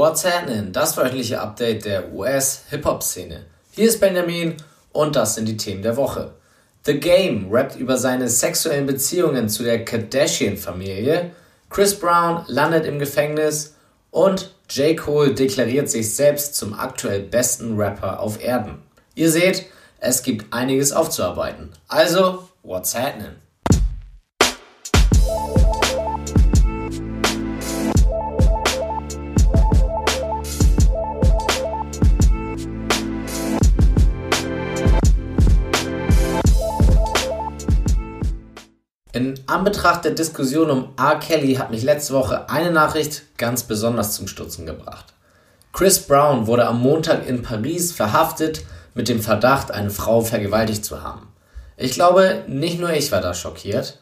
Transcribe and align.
What's 0.00 0.24
happening? 0.24 0.72
Das 0.72 0.96
wöchentliche 0.96 1.42
Update 1.42 1.84
der 1.84 2.10
US-Hip-Hop-Szene. 2.14 3.44
Hier 3.72 3.86
ist 3.86 4.00
Benjamin 4.00 4.56
und 4.92 5.14
das 5.14 5.34
sind 5.34 5.44
die 5.44 5.58
Themen 5.58 5.82
der 5.82 5.98
Woche. 5.98 6.32
The 6.86 6.98
Game 6.98 7.48
rappt 7.52 7.76
über 7.76 7.98
seine 7.98 8.30
sexuellen 8.30 8.86
Beziehungen 8.86 9.50
zu 9.50 9.62
der 9.62 9.84
Kardashian-Familie. 9.84 11.32
Chris 11.68 12.00
Brown 12.00 12.46
landet 12.46 12.86
im 12.86 12.98
Gefängnis 12.98 13.74
und 14.10 14.54
J. 14.70 14.96
Cole 14.96 15.34
deklariert 15.34 15.90
sich 15.90 16.16
selbst 16.16 16.54
zum 16.54 16.72
aktuell 16.72 17.20
besten 17.20 17.78
Rapper 17.78 18.20
auf 18.20 18.42
Erden. 18.42 18.80
Ihr 19.14 19.30
seht, 19.30 19.66
es 19.98 20.22
gibt 20.22 20.50
einiges 20.50 20.92
aufzuarbeiten. 20.92 21.72
Also, 21.88 22.48
what's 22.62 22.94
happening? 22.94 23.36
In 39.12 39.40
Anbetracht 39.48 40.04
der 40.04 40.12
Diskussion 40.12 40.70
um 40.70 40.88
R. 40.96 41.18
Kelly 41.18 41.54
hat 41.54 41.72
mich 41.72 41.82
letzte 41.82 42.14
Woche 42.14 42.48
eine 42.48 42.70
Nachricht 42.70 43.22
ganz 43.38 43.64
besonders 43.64 44.12
zum 44.12 44.28
Stutzen 44.28 44.66
gebracht. 44.66 45.06
Chris 45.72 45.98
Brown 45.98 46.46
wurde 46.46 46.66
am 46.66 46.80
Montag 46.80 47.26
in 47.26 47.42
Paris 47.42 47.90
verhaftet 47.90 48.62
mit 48.94 49.08
dem 49.08 49.20
Verdacht, 49.20 49.72
eine 49.72 49.90
Frau 49.90 50.20
vergewaltigt 50.20 50.84
zu 50.84 51.02
haben. 51.02 51.26
Ich 51.76 51.92
glaube, 51.92 52.44
nicht 52.46 52.78
nur 52.78 52.92
ich 52.92 53.10
war 53.10 53.20
da 53.20 53.34
schockiert. 53.34 53.98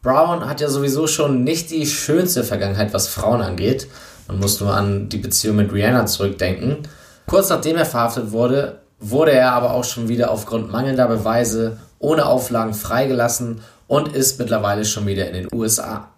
Brown 0.00 0.48
hat 0.48 0.60
ja 0.60 0.68
sowieso 0.68 1.08
schon 1.08 1.42
nicht 1.42 1.70
die 1.70 1.86
schönste 1.86 2.44
Vergangenheit, 2.44 2.94
was 2.94 3.08
Frauen 3.08 3.40
angeht. 3.40 3.88
Man 4.28 4.38
muss 4.38 4.60
nur 4.60 4.74
an 4.74 5.08
die 5.08 5.18
Beziehung 5.18 5.56
mit 5.56 5.72
Rihanna 5.72 6.06
zurückdenken. 6.06 6.86
Kurz 7.26 7.48
nachdem 7.48 7.76
er 7.76 7.86
verhaftet 7.86 8.30
wurde, 8.30 8.80
wurde 9.00 9.32
er 9.32 9.52
aber 9.52 9.72
auch 9.72 9.84
schon 9.84 10.08
wieder 10.08 10.30
aufgrund 10.30 10.70
mangelnder 10.70 11.08
Beweise 11.08 11.78
ohne 11.98 12.26
Auflagen 12.26 12.74
freigelassen 12.74 13.60
und 13.86 14.14
ist 14.14 14.38
mittlerweile 14.38 14.84
schon 14.84 15.06
wieder 15.06 15.26
in 15.28 15.34
den 15.34 15.48
USA. 15.52 16.08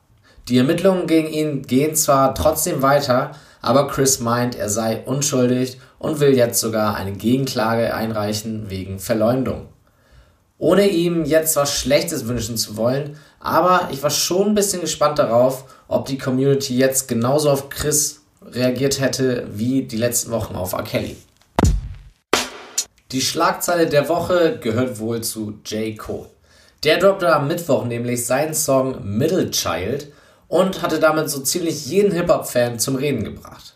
Die 0.48 0.58
Ermittlungen 0.58 1.06
gegen 1.06 1.28
ihn 1.28 1.62
gehen 1.62 1.94
zwar 1.94 2.34
trotzdem 2.34 2.82
weiter, 2.82 3.32
aber 3.62 3.88
Chris 3.88 4.20
meint, 4.20 4.56
er 4.56 4.68
sei 4.68 5.02
unschuldig 5.06 5.80
und 5.98 6.20
will 6.20 6.36
jetzt 6.36 6.60
sogar 6.60 6.96
eine 6.96 7.12
Gegenklage 7.12 7.94
einreichen 7.94 8.68
wegen 8.68 8.98
Verleumdung. 8.98 9.68
Ohne 10.58 10.86
ihm 10.88 11.24
jetzt 11.24 11.56
was 11.56 11.74
Schlechtes 11.74 12.28
wünschen 12.28 12.56
zu 12.56 12.76
wollen, 12.76 13.16
aber 13.40 13.88
ich 13.90 14.02
war 14.02 14.10
schon 14.10 14.48
ein 14.48 14.54
bisschen 14.54 14.82
gespannt 14.82 15.18
darauf, 15.18 15.64
ob 15.88 16.06
die 16.06 16.18
Community 16.18 16.76
jetzt 16.76 17.08
genauso 17.08 17.50
auf 17.50 17.70
Chris 17.70 18.20
reagiert 18.42 19.00
hätte 19.00 19.46
wie 19.50 19.82
die 19.82 19.96
letzten 19.96 20.30
Wochen 20.30 20.54
auf 20.54 20.74
R. 20.74 20.82
Kelly. 20.82 21.16
Die 23.12 23.20
Schlagzeile 23.20 23.86
der 23.86 24.08
Woche 24.08 24.58
gehört 24.60 24.98
wohl 24.98 25.22
zu 25.22 25.58
J. 25.64 25.96
Cole. 25.96 26.33
Der 26.84 26.98
droppte 26.98 27.34
am 27.34 27.48
Mittwoch 27.48 27.86
nämlich 27.86 28.26
seinen 28.26 28.52
Song 28.52 29.16
Middle 29.16 29.50
Child 29.50 30.12
und 30.48 30.82
hatte 30.82 31.00
damit 31.00 31.30
so 31.30 31.40
ziemlich 31.40 31.86
jeden 31.86 32.12
Hip-Hop-Fan 32.12 32.78
zum 32.78 32.96
Reden 32.96 33.24
gebracht. 33.24 33.74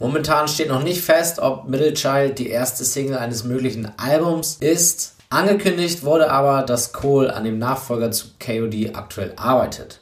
Momentan 0.00 0.48
steht 0.48 0.68
noch 0.68 0.82
nicht 0.82 1.02
fest, 1.02 1.38
ob 1.38 1.68
Middle 1.68 1.94
Child 1.94 2.36
die 2.36 2.50
erste 2.50 2.84
Single 2.84 3.18
eines 3.18 3.44
möglichen 3.44 3.92
Albums 3.96 4.56
ist. 4.58 5.14
Angekündigt 5.30 6.02
wurde 6.02 6.32
aber, 6.32 6.62
dass 6.62 6.92
Cole 6.92 7.32
an 7.32 7.44
dem 7.44 7.60
Nachfolger 7.60 8.10
zu 8.10 8.26
KOD 8.40 8.94
aktuell 8.94 9.34
arbeitet. 9.36 10.00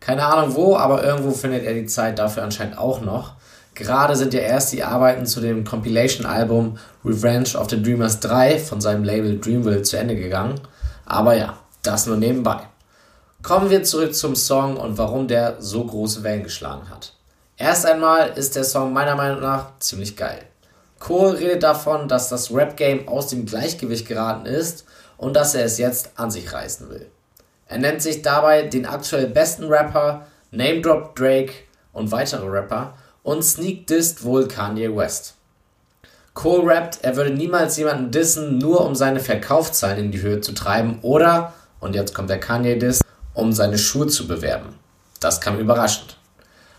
Keine 0.00 0.24
Ahnung 0.24 0.54
wo, 0.54 0.76
aber 0.76 1.04
irgendwo 1.04 1.32
findet 1.32 1.64
er 1.64 1.74
die 1.74 1.86
Zeit 1.86 2.18
dafür 2.18 2.44
anscheinend 2.44 2.78
auch 2.78 3.02
noch. 3.02 3.34
Gerade 3.74 4.16
sind 4.16 4.32
ja 4.32 4.40
erst 4.40 4.72
die 4.72 4.84
Arbeiten 4.84 5.26
zu 5.26 5.40
dem 5.40 5.64
Compilation-Album 5.64 6.78
Revenge 7.04 7.58
of 7.58 7.68
the 7.68 7.82
Dreamers 7.82 8.20
3 8.20 8.58
von 8.58 8.80
seinem 8.80 9.04
Label 9.04 9.38
Dreamville 9.38 9.82
zu 9.82 9.98
Ende 9.98 10.16
gegangen. 10.16 10.60
Aber 11.06 11.36
ja, 11.36 11.58
das 11.86 12.06
nur 12.06 12.16
nebenbei. 12.16 12.60
Kommen 13.42 13.70
wir 13.70 13.82
zurück 13.82 14.14
zum 14.14 14.36
Song 14.36 14.76
und 14.76 14.96
warum 14.96 15.28
der 15.28 15.60
so 15.60 15.84
große 15.84 16.22
Wellen 16.22 16.42
geschlagen 16.42 16.88
hat. 16.88 17.12
Erst 17.56 17.86
einmal 17.86 18.30
ist 18.30 18.56
der 18.56 18.64
Song 18.64 18.92
meiner 18.92 19.14
Meinung 19.14 19.40
nach 19.40 19.78
ziemlich 19.78 20.16
geil. 20.16 20.42
Cole 20.98 21.38
redet 21.38 21.62
davon, 21.62 22.08
dass 22.08 22.30
das 22.30 22.50
Rap-Game 22.50 23.06
aus 23.06 23.28
dem 23.28 23.44
Gleichgewicht 23.44 24.08
geraten 24.08 24.46
ist 24.46 24.86
und 25.18 25.36
dass 25.36 25.54
er 25.54 25.64
es 25.64 25.78
jetzt 25.78 26.12
an 26.16 26.30
sich 26.30 26.52
reißen 26.52 26.88
will. 26.88 27.06
Er 27.66 27.78
nennt 27.78 28.02
sich 28.02 28.22
dabei 28.22 28.62
den 28.62 28.86
aktuell 28.86 29.26
besten 29.26 29.64
Rapper, 29.64 30.26
Name 30.50 30.80
Drop 30.80 31.14
Drake 31.14 31.52
und 31.92 32.10
weitere 32.10 32.46
Rapper 32.46 32.94
und 33.22 33.42
Sneak 33.42 33.86
Dist 33.86 34.24
wohl 34.24 34.48
Kanye 34.48 34.94
West. 34.94 35.34
Cole 36.34 36.66
rappt, 36.66 36.98
er 37.02 37.16
würde 37.16 37.30
niemals 37.30 37.76
jemanden 37.76 38.10
dissen, 38.10 38.58
nur 38.58 38.84
um 38.84 38.94
seine 38.94 39.20
Verkaufszahlen 39.20 40.06
in 40.06 40.10
die 40.10 40.20
Höhe 40.20 40.40
zu 40.40 40.52
treiben 40.52 40.98
oder 41.02 41.52
und 41.84 41.94
jetzt 41.94 42.14
kommt 42.14 42.30
der 42.30 42.40
Kanye-Diss, 42.40 43.02
um 43.34 43.52
seine 43.52 43.76
Schuhe 43.76 44.06
zu 44.06 44.26
bewerben. 44.26 44.78
Das 45.20 45.40
kam 45.40 45.58
überraschend. 45.58 46.16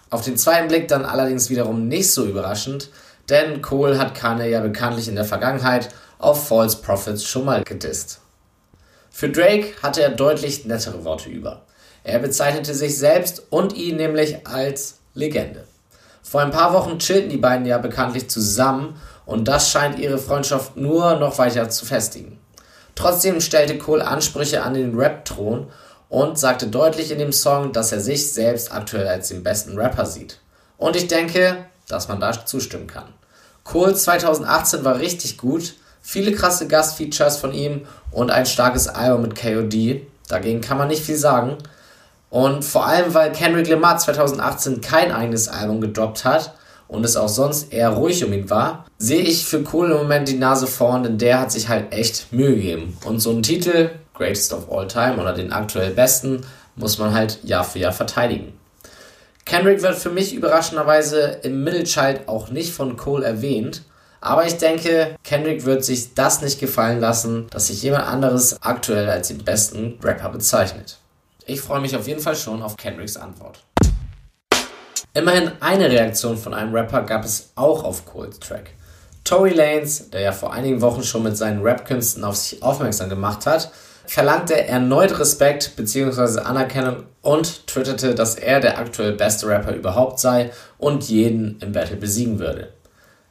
Auf 0.10 0.24
den 0.24 0.36
zweiten 0.36 0.68
Blick 0.68 0.88
dann 0.88 1.06
allerdings 1.06 1.50
wiederum 1.50 1.88
nicht 1.88 2.12
so 2.12 2.26
überraschend, 2.26 2.90
denn 3.30 3.62
Cole 3.62 4.00
hat 4.00 4.16
Kanye 4.16 4.50
ja 4.50 4.62
bekanntlich 4.62 5.08
in 5.08 5.16
der 5.16 5.26
Vergangenheit 5.26 5.90
auf 6.18 6.48
False 6.48 6.78
Prophets 6.78 7.24
schon 7.24 7.46
mal 7.46 7.64
gedisst. 7.64 8.20
Für 9.12 9.30
Drake 9.30 9.74
hatte 9.84 10.02
er 10.02 10.10
deutlich 10.10 10.66
nettere 10.66 11.04
Worte 11.06 11.30
über. 11.30 11.62
Er 12.04 12.20
bezeichnete 12.20 12.74
sich 12.74 12.98
selbst 12.98 13.44
und 13.52 13.74
ihn 13.74 13.98
nämlich 13.98 14.46
als 14.48 14.98
Legende. 15.14 15.66
Vor 16.24 16.42
ein 16.42 16.52
paar 16.52 16.74
Wochen 16.74 16.98
chillten 16.98 17.30
die 17.30 17.38
beiden 17.38 17.66
ja 17.68 17.78
bekanntlich 17.78 18.28
zusammen 18.30 19.00
und 19.26 19.48
das 19.48 19.70
scheint 19.70 20.00
ihre 20.00 20.18
Freundschaft 20.18 20.78
nur 20.78 21.16
noch 21.16 21.38
weiter 21.38 21.70
zu 21.70 21.86
festigen. 21.86 22.40
Trotzdem 22.96 23.42
stellte 23.42 23.78
Cole 23.78 24.06
Ansprüche 24.06 24.64
an 24.64 24.74
den 24.74 24.98
Rap-Thron 24.98 25.68
und 26.10 26.40
sagte 26.40 26.68
deutlich 26.68 27.12
in 27.12 27.20
dem 27.20 27.34
Song, 27.34 27.74
dass 27.74 27.92
er 27.92 28.00
sich 28.00 28.32
selbst 28.32 28.72
aktuell 28.72 29.08
als 29.08 29.28
den 29.28 29.44
besten 29.44 29.78
Rapper 29.78 30.06
sieht. 30.06 30.40
Und 30.78 30.96
ich 30.96 31.08
denke, 31.08 31.66
dass 31.88 32.08
man 32.08 32.20
da 32.20 32.46
zustimmen 32.46 32.88
kann. 32.88 33.14
Cole 33.64 33.96
2018 33.96 34.84
war 34.84 35.00
richtig 35.00 35.38
gut, 35.38 35.76
viele 36.02 36.32
krasse 36.32 36.68
Gastfeatures 36.68 37.38
von 37.38 37.54
ihm 37.54 37.86
und 38.12 38.32
ein 38.32 38.46
starkes 38.46 38.88
Album 38.88 39.24
mit 39.24 39.36
KOD. 39.36 40.02
Dagegen 40.28 40.62
kann 40.62 40.78
man 40.78 40.88
nicht 40.88 41.04
viel 41.04 41.18
sagen. 41.18 41.58
Und 42.30 42.64
vor 42.64 42.86
allem, 42.86 43.14
weil 43.14 43.32
Kendrick 43.32 43.68
Lamar 43.68 43.98
2018 43.98 44.82
kein 44.82 45.12
eigenes 45.12 45.48
Album 45.48 45.82
gedroppt 45.82 46.26
hat, 46.26 46.54
und 46.88 47.04
es 47.04 47.18
auch 47.18 47.30
sonst 47.30 47.74
eher 47.74 47.90
ruhig 47.90 48.24
um 48.24 48.34
ihn 48.34 48.50
war, 48.50 48.86
sehe 48.98 49.22
ich 49.22 49.46
für 49.46 49.64
Cole 49.64 49.94
im 49.94 49.98
Moment 49.98 50.28
die 50.28 50.38
Nase 50.38 50.68
vorn, 50.68 51.04
denn 51.04 51.18
der 51.18 51.40
hat 51.40 51.52
sich 51.52 51.70
halt 51.70 51.94
echt 51.94 52.32
Mühe 52.32 52.56
gegeben. 52.56 52.98
Und 53.06 53.20
so 53.20 53.32
einen 53.32 53.44
Titel, 53.44 53.90
Greatest 54.14 54.54
of 54.54 54.72
All 54.72 54.88
Time 54.88 55.18
oder 55.18 55.34
den 55.34 55.52
aktuell 55.52 55.92
besten, 55.92 56.46
muss 56.76 56.98
man 56.98 57.14
halt 57.14 57.44
Jahr 57.44 57.64
für 57.64 57.80
Jahr 57.80 57.92
verteidigen. 57.92 58.54
Kendrick 59.46 59.82
wird 59.84 59.96
für 59.96 60.10
mich 60.10 60.34
überraschenderweise 60.34 61.40
im 61.44 61.64
Middle 61.64 61.84
Child 61.84 62.28
auch 62.28 62.50
nicht 62.50 62.74
von 62.74 62.98
Cole 62.98 63.26
erwähnt, 63.26 63.84
aber 64.20 64.48
ich 64.48 64.58
denke, 64.58 65.16
Kendrick 65.24 65.66
wird 65.66 65.86
sich 65.86 66.16
das 66.16 66.42
nicht 66.42 66.60
gefallen 66.60 67.00
lassen, 67.00 67.46
dass 67.52 67.68
sich 67.68 67.84
jemand 67.84 68.06
anderes 68.06 68.60
aktuell 68.64 69.08
als 69.08 69.28
den 69.28 69.44
besten 69.44 70.00
Rapper 70.04 70.30
bezeichnet. 70.30 70.98
Ich 71.46 71.62
freue 71.62 71.80
mich 71.80 71.96
auf 71.96 72.08
jeden 72.08 72.22
Fall 72.22 72.36
schon 72.36 72.64
auf 72.64 72.76
Kendricks 72.76 73.18
Antwort. 73.18 73.60
Immerhin 75.16 75.50
eine 75.62 75.90
Reaktion 75.90 76.38
von 76.38 76.54
einem 76.54 76.76
Rapper 76.76 77.04
gab 77.04 77.24
es 77.24 77.52
auch 77.56 77.86
auf 77.86 78.06
Coles 78.06 78.38
Track. 78.38 78.72
Tory 79.24 79.52
Lanez, 79.52 80.10
der 80.10 80.20
ja 80.20 80.34
vor 80.34 80.52
einigen 80.52 80.82
Wochen 80.82 81.04
schon 81.04 81.24
mit 81.24 81.38
seinen 81.38 81.62
Rap-Künsten 81.62 82.26
auf 82.26 82.36
sich 82.36 82.62
aufmerksam 82.62 83.08
gemacht 83.08 83.46
hat, 83.46 83.72
verlangte 84.06 84.68
erneut 84.68 85.18
Respekt 85.18 85.78
bzw. 85.78 86.42
Anerkennung 86.42 87.04
und 87.22 87.66
twitterte, 87.66 88.14
dass 88.14 88.36
er 88.36 88.60
der 88.60 88.78
aktuell 88.78 89.14
beste 89.14 89.48
Rapper 89.48 89.74
überhaupt 89.74 90.20
sei 90.20 90.52
und 90.78 91.06
jeden 91.06 91.60
im 91.62 91.72
Battle 91.72 91.96
besiegen 91.96 92.38
würde. 92.38 92.74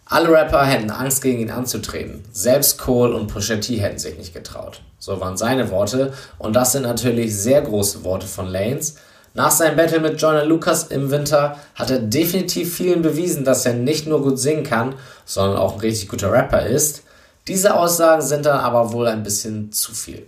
Alle 0.07 0.31
Rapper 0.31 0.65
hätten 0.65 0.91
Angst 0.91 1.21
gegen 1.21 1.41
ihn 1.41 1.51
anzutreten. 1.51 2.25
Selbst 2.33 2.79
Cole 2.79 3.15
und 3.15 3.27
Pusha 3.27 3.57
T 3.57 3.77
hätten 3.77 3.99
sich 3.99 4.17
nicht 4.17 4.33
getraut. 4.33 4.81
So 4.99 5.21
waren 5.21 5.37
seine 5.37 5.71
Worte 5.71 6.15
und 6.39 6.57
das 6.57 6.73
sind 6.73 6.83
natürlich 6.83 7.37
sehr 7.37 7.61
große 7.61 8.05
Worte 8.05 8.27
von 8.27 8.49
Lanes, 8.49 8.97
nach 9.35 9.51
seinem 9.51 9.77
Battle 9.77 9.99
mit 9.99 10.21
Joyner 10.21 10.45
Lucas 10.45 10.85
im 10.85 11.11
Winter 11.11 11.59
hat 11.75 11.91
er 11.91 11.99
definitiv 11.99 12.75
vielen 12.75 13.03
bewiesen, 13.03 13.45
dass 13.45 13.67
er 13.67 13.75
nicht 13.75 14.07
nur 14.07 14.23
gut 14.23 14.39
singen 14.39 14.63
kann, 14.63 14.95
sondern 15.25 15.59
auch 15.59 15.75
ein 15.75 15.81
richtig 15.81 16.09
guter 16.09 16.31
Rapper 16.31 16.65
ist. 16.65 17.03
Diese 17.49 17.75
Aussagen 17.75 18.23
sind 18.23 18.47
dann 18.47 18.61
aber 18.61 18.93
wohl 18.93 19.09
ein 19.09 19.25
bisschen 19.25 19.73
zu 19.73 19.93
viel. 19.93 20.27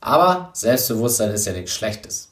Aber 0.00 0.50
Selbstbewusstsein 0.54 1.30
ist 1.30 1.46
ja 1.46 1.52
nichts 1.52 1.72
Schlechtes. 1.72 2.30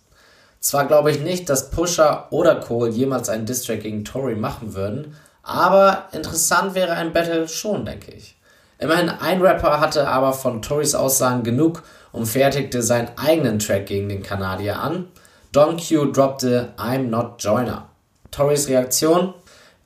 Zwar 0.59 0.87
glaube 0.87 1.13
ich 1.13 1.21
nicht, 1.21 1.49
dass 1.49 1.71
Pusher 1.71 2.27
oder 2.31 2.57
Cole 2.57 2.91
jemals 2.91 3.29
einen 3.29 3.47
Distrack 3.47 3.81
gegen 3.83 4.05
Tory 4.05 4.35
machen 4.35 4.75
würden, 4.75 5.17
aber 5.45 6.09
interessant 6.11 6.75
wäre 6.75 6.95
ein 6.95 7.13
Battle 7.13 7.47
schon, 7.47 7.85
denke 7.85 8.11
ich. 8.11 8.37
Immerhin 8.79 9.09
ein 9.09 9.41
Rapper 9.41 9.79
hatte 9.79 10.09
aber 10.09 10.33
von 10.33 10.61
Torys 10.61 10.97
Aussagen 10.97 11.45
genug 11.45 11.85
und 12.11 12.27
fertigte 12.27 12.83
seinen 12.83 13.11
eigenen 13.17 13.61
Track 13.61 13.87
gegen 13.87 14.09
den 14.09 14.25
Kanadier 14.25 14.81
an. 14.81 15.07
Don 15.57 15.79
Q 15.79 16.13
droppte 16.13 16.75
I'm 16.77 17.05
not 17.09 17.43
Joiner. 17.43 17.89
Torys 18.31 18.69
Reaktion? 18.69 19.33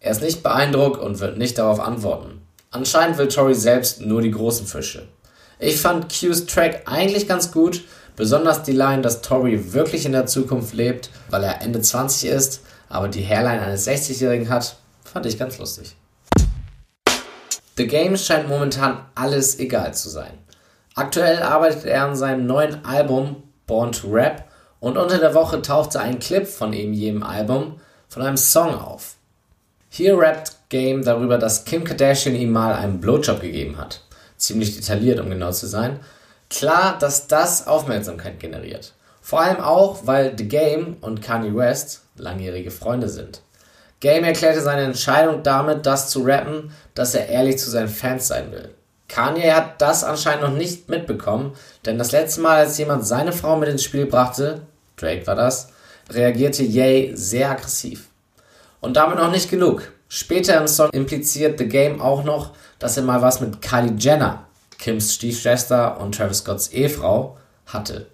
Er 0.00 0.10
ist 0.10 0.20
nicht 0.20 0.42
beeindruckt 0.42 1.00
und 1.00 1.20
wird 1.20 1.38
nicht 1.38 1.58
darauf 1.58 1.78
antworten. 1.78 2.40
Anscheinend 2.72 3.18
will 3.18 3.28
Tori 3.28 3.54
selbst 3.54 4.00
nur 4.00 4.20
die 4.20 4.32
großen 4.32 4.66
Fische. 4.66 5.06
Ich 5.60 5.80
fand 5.80 6.08
Q's 6.08 6.46
Track 6.46 6.82
eigentlich 6.86 7.28
ganz 7.28 7.52
gut, 7.52 7.84
besonders 8.16 8.64
die 8.64 8.72
Line, 8.72 9.02
dass 9.02 9.22
Tori 9.22 9.72
wirklich 9.72 10.06
in 10.06 10.10
der 10.10 10.26
Zukunft 10.26 10.74
lebt, 10.74 11.10
weil 11.28 11.44
er 11.44 11.62
Ende 11.62 11.80
20 11.80 12.28
ist, 12.28 12.62
aber 12.88 13.06
die 13.06 13.24
Hairline 13.24 13.62
eines 13.62 13.86
60-Jährigen 13.86 14.48
hat, 14.48 14.74
fand 15.04 15.26
ich 15.26 15.38
ganz 15.38 15.56
lustig. 15.58 15.94
The 17.76 17.86
Game 17.86 18.16
scheint 18.16 18.48
momentan 18.48 19.04
alles 19.14 19.60
egal 19.60 19.94
zu 19.94 20.08
sein. 20.08 20.36
Aktuell 20.96 21.40
arbeitet 21.40 21.84
er 21.84 22.06
an 22.06 22.16
seinem 22.16 22.46
neuen 22.46 22.84
Album 22.84 23.44
Born 23.68 23.92
to 23.92 24.08
Rap 24.10 24.49
und 24.80 24.96
unter 24.96 25.18
der 25.18 25.34
Woche 25.34 25.62
tauchte 25.62 26.00
ein 26.00 26.18
Clip 26.18 26.46
von 26.46 26.72
eben 26.72 26.92
jedem 26.92 27.22
Album 27.22 27.80
von 28.08 28.22
einem 28.22 28.36
Song 28.36 28.74
auf. 28.74 29.14
Hier 29.88 30.18
rappt 30.18 30.56
Game 30.68 31.04
darüber, 31.04 31.38
dass 31.38 31.64
Kim 31.64 31.84
Kardashian 31.84 32.34
ihm 32.34 32.52
mal 32.52 32.74
einen 32.74 33.00
Blowjob 33.00 33.40
gegeben 33.40 33.78
hat. 33.78 34.02
Ziemlich 34.36 34.76
detailliert, 34.76 35.20
um 35.20 35.28
genau 35.28 35.52
zu 35.52 35.66
sein. 35.66 36.00
Klar, 36.48 36.98
dass 36.98 37.26
das 37.26 37.66
Aufmerksamkeit 37.66 38.40
generiert. 38.40 38.94
Vor 39.20 39.40
allem 39.40 39.60
auch, 39.60 40.06
weil 40.06 40.34
The 40.36 40.48
Game 40.48 40.96
und 41.00 41.22
Kanye 41.22 41.54
West 41.54 42.02
langjährige 42.16 42.70
Freunde 42.70 43.08
sind. 43.08 43.42
Game 44.00 44.24
erklärte 44.24 44.62
seine 44.62 44.82
Entscheidung 44.82 45.42
damit, 45.42 45.84
das 45.84 46.08
zu 46.08 46.22
rappen, 46.22 46.72
dass 46.94 47.14
er 47.14 47.28
ehrlich 47.28 47.58
zu 47.58 47.70
seinen 47.70 47.88
Fans 47.88 48.28
sein 48.28 48.50
will. 48.50 48.70
Kanye 49.08 49.52
hat 49.52 49.82
das 49.82 50.04
anscheinend 50.04 50.42
noch 50.42 50.52
nicht 50.52 50.88
mitbekommen, 50.88 51.52
denn 51.84 51.98
das 51.98 52.12
letzte 52.12 52.40
Mal, 52.40 52.58
als 52.58 52.78
jemand 52.78 53.06
seine 53.06 53.32
Frau 53.32 53.56
mit 53.56 53.68
ins 53.68 53.82
Spiel 53.82 54.06
brachte, 54.06 54.62
Drake 55.00 55.26
war 55.26 55.34
das, 55.34 55.68
reagierte 56.10 56.62
Ye 56.62 57.12
sehr 57.14 57.50
aggressiv. 57.50 58.08
Und 58.80 58.96
damit 58.96 59.18
noch 59.18 59.30
nicht 59.30 59.50
genug. 59.50 59.92
Später 60.08 60.60
im 60.60 60.66
Song 60.66 60.90
impliziert 60.90 61.58
The 61.58 61.68
Game 61.68 62.00
auch 62.00 62.24
noch, 62.24 62.50
dass 62.78 62.96
er 62.96 63.04
mal 63.04 63.22
was 63.22 63.40
mit 63.40 63.62
Kylie 63.62 63.94
Jenner, 63.96 64.46
Kims 64.78 65.14
Stiefschwester 65.14 66.00
und 66.00 66.14
Travis 66.14 66.38
Scotts 66.38 66.68
Ehefrau, 66.68 67.36
hatte. 67.66 68.06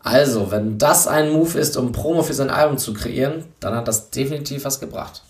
Also, 0.00 0.50
wenn 0.50 0.78
das 0.78 1.06
ein 1.06 1.30
Move 1.30 1.58
ist, 1.58 1.76
um 1.76 1.92
Promo 1.92 2.22
für 2.22 2.34
sein 2.34 2.50
Album 2.50 2.78
zu 2.78 2.92
kreieren, 2.92 3.44
dann 3.60 3.74
hat 3.74 3.88
das 3.88 4.10
definitiv 4.10 4.64
was 4.64 4.80
gebracht. 4.80 5.22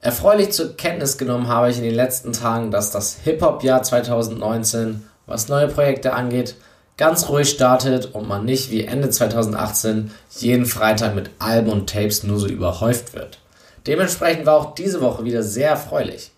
Erfreulich 0.00 0.52
zur 0.52 0.76
Kenntnis 0.76 1.18
genommen 1.18 1.48
habe 1.48 1.70
ich 1.70 1.78
in 1.78 1.84
den 1.84 1.94
letzten 1.94 2.32
Tagen, 2.32 2.70
dass 2.70 2.90
das 2.90 3.16
Hip-Hop-Jahr 3.24 3.82
2019, 3.82 5.04
was 5.26 5.48
neue 5.48 5.68
Projekte 5.68 6.12
angeht, 6.12 6.56
ganz 6.98 7.28
ruhig 7.28 7.48
startet 7.48 8.14
und 8.14 8.28
man 8.28 8.44
nicht 8.44 8.70
wie 8.70 8.84
Ende 8.84 9.08
2018 9.08 10.10
jeden 10.36 10.66
Freitag 10.66 11.14
mit 11.14 11.30
Alben 11.38 11.70
und 11.70 11.88
Tapes 11.88 12.24
nur 12.24 12.38
so 12.38 12.46
überhäuft 12.46 13.14
wird. 13.14 13.38
Dementsprechend 13.86 14.44
war 14.44 14.56
auch 14.56 14.74
diese 14.74 15.00
Woche 15.00 15.24
wieder 15.24 15.42
sehr 15.42 15.70
erfreulich. 15.70 16.32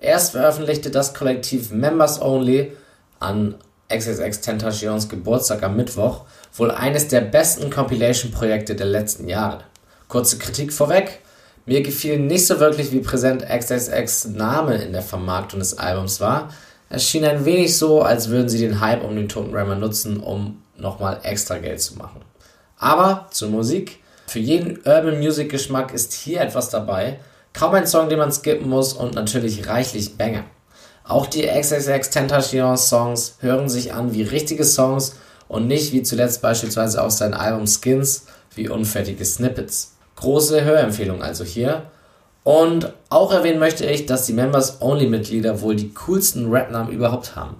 Erst 0.00 0.32
veröffentlichte 0.32 0.90
das 0.90 1.12
Kollektiv 1.12 1.70
Members 1.70 2.22
Only 2.22 2.72
an 3.18 3.56
XXX 3.92 4.40
Tentations 4.40 5.08
Geburtstag 5.08 5.62
am 5.62 5.76
Mittwoch 5.76 6.22
wohl 6.54 6.70
eines 6.70 7.08
der 7.08 7.20
besten 7.20 7.70
Compilation-Projekte 7.70 8.74
der 8.74 8.86
letzten 8.86 9.28
Jahre. 9.28 9.64
Kurze 10.08 10.38
Kritik 10.38 10.72
vorweg. 10.72 11.20
Mir 11.66 11.82
gefiel 11.82 12.18
nicht 12.18 12.46
so 12.46 12.60
wirklich, 12.60 12.92
wie 12.92 13.00
präsent 13.00 13.44
XXX 13.44 14.26
Name 14.26 14.76
in 14.76 14.92
der 14.92 15.02
Vermarktung 15.02 15.58
des 15.58 15.78
Albums 15.78 16.20
war. 16.20 16.50
Es 16.88 17.08
schien 17.08 17.24
ein 17.24 17.44
wenig 17.44 17.76
so, 17.76 18.02
als 18.02 18.28
würden 18.28 18.48
sie 18.48 18.58
den 18.58 18.80
Hype 18.80 19.02
um 19.02 19.16
den 19.16 19.28
toten 19.28 19.54
Rammer 19.54 19.74
nutzen, 19.74 20.20
um 20.20 20.62
nochmal 20.76 21.20
extra 21.22 21.58
Geld 21.58 21.80
zu 21.80 21.96
machen. 21.96 22.20
Aber 22.78 23.26
zur 23.30 23.48
Musik. 23.48 24.00
Für 24.26 24.38
jeden 24.38 24.78
Urban 24.84 25.18
Music 25.18 25.50
Geschmack 25.50 25.94
ist 25.94 26.12
hier 26.12 26.40
etwas 26.40 26.70
dabei. 26.70 27.20
Kaum 27.52 27.74
ein 27.74 27.86
Song, 27.86 28.08
den 28.08 28.18
man 28.18 28.32
skippen 28.32 28.68
muss 28.68 28.92
und 28.92 29.14
natürlich 29.14 29.68
reichlich 29.68 30.16
Banger. 30.16 30.44
Auch 31.04 31.26
die 31.26 31.46
XXX 31.46 32.10
Tentacion 32.10 32.76
Songs 32.76 33.36
hören 33.40 33.68
sich 33.68 33.92
an 33.94 34.12
wie 34.12 34.22
richtige 34.22 34.64
Songs 34.64 35.14
und 35.48 35.68
nicht 35.68 35.92
wie 35.92 36.02
zuletzt 36.02 36.42
beispielsweise 36.42 37.02
auch 37.02 37.10
sein 37.10 37.34
Album 37.34 37.66
Skins 37.66 38.26
wie 38.54 38.68
unfertige 38.68 39.24
Snippets. 39.24 39.92
Große 40.16 40.64
Hörempfehlung 40.64 41.22
also 41.22 41.44
hier. 41.44 41.84
Und 42.46 42.92
auch 43.08 43.32
erwähnen 43.32 43.58
möchte 43.58 43.84
ich, 43.86 44.06
dass 44.06 44.26
die 44.26 44.32
Members-Only-Mitglieder 44.32 45.62
wohl 45.62 45.74
die 45.74 45.92
coolsten 45.92 46.48
Rap-Namen 46.48 46.92
überhaupt 46.92 47.34
haben. 47.34 47.56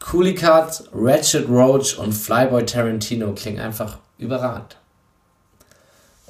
Coolie 0.00 0.34
Cut, 0.34 0.84
Ratchet 0.92 1.48
Roach 1.48 1.96
und 1.98 2.12
Flyboy 2.12 2.66
Tarantino 2.66 3.32
klingen 3.32 3.60
einfach 3.60 3.96
überragend. 4.18 4.76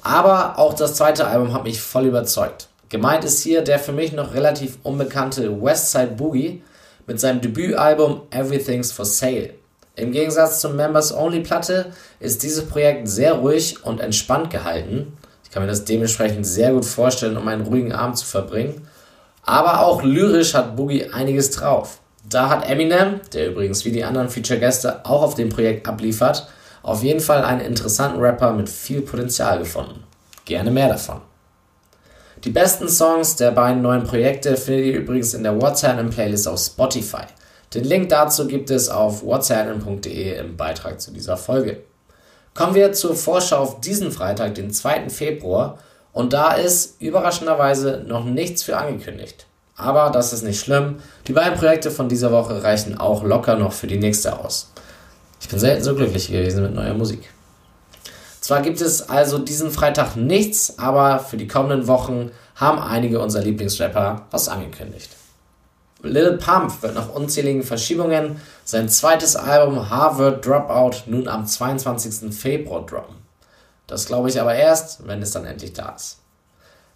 Aber 0.01 0.57
auch 0.59 0.75
das 0.75 0.95
zweite 0.95 1.27
Album 1.27 1.53
hat 1.53 1.65
mich 1.65 1.81
voll 1.81 2.05
überzeugt. 2.05 2.69
Gemeint 2.87 3.25
ist 3.25 3.43
hier 3.43 3.61
der 3.61 3.79
für 3.79 3.91
mich 3.91 4.13
noch 4.13 4.33
relativ 4.33 4.77
unbekannte 4.83 5.61
Westside 5.61 6.15
Boogie 6.15 6.63
mit 7.05 7.19
seinem 7.19 7.41
Debütalbum 7.41 8.21
Everything's 8.31 8.93
for 8.93 9.03
Sale. 9.03 9.55
Im 9.97 10.13
Gegensatz 10.13 10.61
zur 10.61 10.71
Members 10.71 11.13
Only 11.13 11.41
Platte 11.41 11.91
ist 12.21 12.43
dieses 12.43 12.65
Projekt 12.65 13.09
sehr 13.09 13.33
ruhig 13.33 13.83
und 13.83 13.99
entspannt 13.99 14.51
gehalten. 14.51 15.17
Kann 15.53 15.61
mir 15.61 15.69
das 15.69 15.85
dementsprechend 15.85 16.47
sehr 16.47 16.71
gut 16.73 16.83
vorstellen, 16.83 17.37
um 17.37 17.47
einen 17.47 17.61
ruhigen 17.61 17.93
Abend 17.93 18.17
zu 18.17 18.25
verbringen. 18.25 18.87
Aber 19.43 19.85
auch 19.85 20.01
lyrisch 20.01 20.55
hat 20.55 20.75
Boogie 20.75 21.11
einiges 21.11 21.51
drauf. 21.51 21.99
Da 22.27 22.49
hat 22.49 22.67
Eminem, 22.67 23.19
der 23.33 23.49
übrigens 23.49 23.85
wie 23.85 23.91
die 23.91 24.03
anderen 24.03 24.29
Feature-Gäste 24.29 25.05
auch 25.05 25.21
auf 25.21 25.35
dem 25.35 25.49
Projekt 25.49 25.87
abliefert, 25.87 26.47
auf 26.81 27.03
jeden 27.03 27.19
Fall 27.19 27.43
einen 27.43 27.61
interessanten 27.61 28.19
Rapper 28.19 28.53
mit 28.53 28.67
viel 28.67 29.01
Potenzial 29.01 29.59
gefunden. 29.59 30.03
Gerne 30.45 30.71
mehr 30.71 30.89
davon. 30.89 31.21
Die 32.43 32.49
besten 32.49 32.89
Songs 32.89 33.35
der 33.35 33.51
beiden 33.51 33.83
neuen 33.83 34.03
Projekte 34.03 34.57
findet 34.57 34.85
ihr 34.87 34.99
übrigens 34.99 35.35
in 35.35 35.43
der 35.43 35.61
What's 35.61 35.83
Happening 35.83 36.09
Playlist 36.09 36.47
auf 36.47 36.59
Spotify. 36.59 37.25
Den 37.73 37.83
Link 37.83 38.09
dazu 38.09 38.47
gibt 38.47 38.71
es 38.71 38.89
auf 38.89 39.23
whatshappening.de 39.23 40.37
im 40.39 40.57
Beitrag 40.57 40.99
zu 40.99 41.11
dieser 41.11 41.37
Folge. 41.37 41.83
Kommen 42.53 42.75
wir 42.75 42.93
zur 42.93 43.15
Vorschau 43.15 43.57
auf 43.57 43.81
diesen 43.81 44.11
Freitag, 44.11 44.55
den 44.55 44.71
2. 44.71 45.09
Februar. 45.09 45.79
Und 46.11 46.33
da 46.33 46.53
ist 46.53 47.01
überraschenderweise 47.01 48.03
noch 48.07 48.25
nichts 48.25 48.61
für 48.61 48.77
angekündigt. 48.77 49.47
Aber 49.75 50.11
das 50.11 50.33
ist 50.33 50.43
nicht 50.43 50.59
schlimm. 50.59 50.97
Die 51.27 51.33
beiden 51.33 51.57
Projekte 51.57 51.89
von 51.89 52.09
dieser 52.09 52.31
Woche 52.31 52.63
reichen 52.63 52.99
auch 52.99 53.23
locker 53.23 53.55
noch 53.55 53.73
für 53.73 53.87
die 53.87 53.97
nächste 53.97 54.37
aus. 54.37 54.71
Ich 55.41 55.49
bin 55.49 55.57
selten 55.57 55.83
so 55.83 55.95
glücklich 55.95 56.27
gewesen 56.27 56.63
mit 56.63 56.75
neuer 56.75 56.93
Musik. 56.93 57.27
Zwar 58.39 58.61
gibt 58.61 58.81
es 58.81 59.09
also 59.09 59.39
diesen 59.39 59.71
Freitag 59.71 60.15
nichts, 60.15 60.77
aber 60.77 61.19
für 61.19 61.37
die 61.37 61.47
kommenden 61.47 61.87
Wochen 61.87 62.29
haben 62.55 62.79
einige 62.79 63.19
unserer 63.19 63.43
Lieblingsrapper 63.43 64.27
was 64.29 64.47
angekündigt. 64.47 65.09
Lil 66.03 66.37
Pump 66.37 66.83
wird 66.83 66.95
nach 66.95 67.09
unzähligen 67.09 67.63
Verschiebungen 67.63 68.41
sein 68.65 68.89
zweites 68.89 69.37
Album 69.37 69.89
Harvard 69.89 70.45
Dropout 70.45 71.03
nun 71.05 71.29
am 71.29 71.47
22. 71.47 72.33
Februar 72.35 72.85
droppen. 72.85 73.15
Das 73.87 74.05
glaube 74.05 74.27
ich 74.27 74.39
aber 74.39 74.53
erst, 74.53 75.07
wenn 75.07 75.21
es 75.21 75.31
dann 75.31 75.45
endlich 75.45 75.71
da 75.71 75.89
ist. 75.95 76.17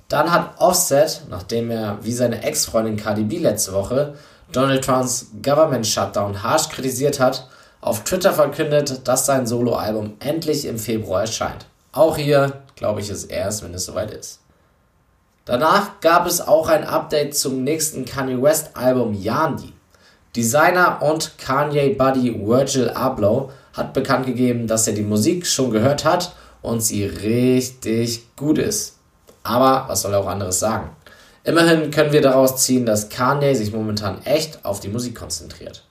Dann 0.09 0.31
hat 0.31 0.59
Offset, 0.59 1.21
nachdem 1.29 1.71
er 1.71 1.99
wie 2.01 2.11
seine 2.11 2.43
Ex-Freundin 2.43 2.97
Cardi 2.97 3.23
B 3.23 3.37
letzte 3.37 3.71
Woche 3.71 4.15
Donald 4.51 4.83
Trumps 4.83 5.27
Government 5.41 5.87
Shutdown 5.87 6.43
harsch 6.43 6.67
kritisiert 6.67 7.21
hat, 7.21 7.47
auf 7.79 8.03
Twitter 8.03 8.33
verkündet, 8.33 9.07
dass 9.07 9.25
sein 9.25 9.47
Soloalbum 9.47 10.15
endlich 10.19 10.65
im 10.65 10.77
Februar 10.77 11.21
erscheint. 11.21 11.65
Auch 11.93 12.17
hier 12.17 12.61
glaube 12.75 12.99
ich 12.99 13.09
es 13.09 13.23
erst, 13.23 13.63
wenn 13.63 13.73
es 13.73 13.85
soweit 13.85 14.11
ist. 14.11 14.39
Danach 15.47 16.01
gab 16.01 16.27
es 16.27 16.41
auch 16.41 16.67
ein 16.67 16.83
Update 16.83 17.37
zum 17.37 17.63
nächsten 17.63 18.03
Kanye 18.03 18.41
West 18.41 18.71
Album 18.73 19.13
Yandi. 19.13 19.71
Designer 20.35 21.01
und 21.01 21.37
Kanye 21.37 21.95
Buddy 21.95 22.45
Virgil 22.45 22.89
Abloh 22.89 23.49
hat 23.71 23.93
bekannt 23.93 24.25
gegeben, 24.25 24.67
dass 24.67 24.87
er 24.87 24.93
die 24.93 25.03
Musik 25.03 25.47
schon 25.47 25.71
gehört 25.71 26.03
hat 26.03 26.33
und 26.61 26.81
sie 26.81 27.05
richtig 27.05 28.35
gut 28.35 28.57
ist. 28.57 28.97
Aber 29.43 29.85
was 29.87 30.01
soll 30.01 30.13
er 30.13 30.19
auch 30.19 30.27
anderes 30.27 30.59
sagen? 30.59 30.89
Immerhin 31.45 31.91
können 31.91 32.11
wir 32.11 32.21
daraus 32.21 32.57
ziehen, 32.57 32.85
dass 32.85 33.07
Kanye 33.07 33.55
sich 33.55 33.71
momentan 33.71 34.21
echt 34.25 34.65
auf 34.65 34.81
die 34.81 34.89
Musik 34.89 35.15
konzentriert. 35.15 35.85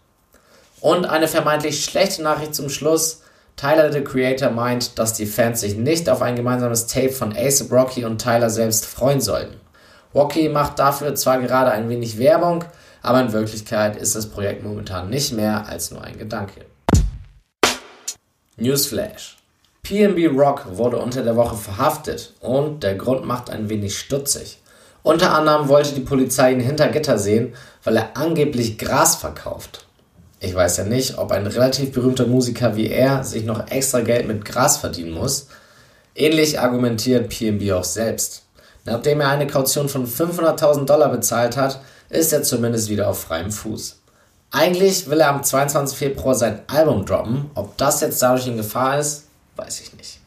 Und 0.82 1.06
eine 1.06 1.28
vermeintlich 1.28 1.82
schlechte 1.82 2.22
Nachricht 2.22 2.54
zum 2.54 2.68
Schluss. 2.68 3.22
Tyler 3.56 3.90
the 3.90 4.02
Creator 4.02 4.50
meint, 4.50 4.98
dass 4.98 5.14
die 5.14 5.24
Fans 5.24 5.62
sich 5.62 5.76
nicht 5.76 6.10
auf 6.10 6.20
ein 6.20 6.36
gemeinsames 6.36 6.86
Tape 6.88 7.08
von 7.08 7.34
Ace 7.34 7.70
Rocky 7.70 8.04
und 8.04 8.20
Tyler 8.20 8.50
selbst 8.50 8.84
freuen 8.84 9.22
sollten. 9.22 9.56
Rocky 10.14 10.50
macht 10.50 10.78
dafür 10.78 11.14
zwar 11.14 11.40
gerade 11.40 11.70
ein 11.70 11.88
wenig 11.88 12.18
Werbung, 12.18 12.64
aber 13.00 13.22
in 13.22 13.32
Wirklichkeit 13.32 13.96
ist 13.96 14.14
das 14.14 14.28
Projekt 14.28 14.62
momentan 14.62 15.08
nicht 15.08 15.32
mehr 15.32 15.66
als 15.66 15.90
nur 15.90 16.04
ein 16.04 16.18
Gedanke. 16.18 16.66
Newsflash. 18.58 19.38
PNB 19.82 20.36
Rock 20.38 20.76
wurde 20.76 20.98
unter 20.98 21.22
der 21.22 21.36
Woche 21.36 21.56
verhaftet 21.56 22.34
und 22.40 22.82
der 22.82 22.96
Grund 22.96 23.24
macht 23.24 23.48
ein 23.48 23.70
wenig 23.70 23.98
stutzig. 23.98 24.60
Unter 25.02 25.32
anderem 25.32 25.68
wollte 25.68 25.94
die 25.94 26.00
Polizei 26.00 26.52
ihn 26.52 26.60
hinter 26.60 26.88
Gitter 26.88 27.16
sehen, 27.16 27.54
weil 27.84 27.96
er 27.96 28.16
angeblich 28.16 28.76
Gras 28.76 29.16
verkauft. 29.16 29.85
Ich 30.46 30.54
weiß 30.54 30.76
ja 30.76 30.84
nicht, 30.84 31.18
ob 31.18 31.32
ein 31.32 31.44
relativ 31.44 31.90
berühmter 31.90 32.24
Musiker 32.24 32.76
wie 32.76 32.88
er 32.88 33.24
sich 33.24 33.44
noch 33.44 33.68
extra 33.68 34.00
Geld 34.00 34.28
mit 34.28 34.44
Gras 34.44 34.76
verdienen 34.76 35.10
muss. 35.10 35.48
Ähnlich 36.14 36.60
argumentiert 36.60 37.28
PNB 37.30 37.72
auch 37.72 37.82
selbst. 37.82 38.44
Nachdem 38.84 39.20
er 39.20 39.30
eine 39.30 39.48
Kaution 39.48 39.88
von 39.88 40.06
500.000 40.06 40.84
Dollar 40.84 41.08
bezahlt 41.08 41.56
hat, 41.56 41.80
ist 42.10 42.32
er 42.32 42.44
zumindest 42.44 42.88
wieder 42.88 43.08
auf 43.08 43.22
freiem 43.22 43.50
Fuß. 43.50 43.98
Eigentlich 44.52 45.10
will 45.10 45.18
er 45.18 45.30
am 45.30 45.42
22. 45.42 45.98
Februar 45.98 46.36
sein 46.36 46.60
Album 46.68 47.04
droppen. 47.04 47.50
Ob 47.56 47.76
das 47.76 48.00
jetzt 48.00 48.22
dadurch 48.22 48.46
in 48.46 48.56
Gefahr 48.56 49.00
ist, 49.00 49.24
weiß 49.56 49.80
ich 49.80 49.94
nicht. 49.94 50.20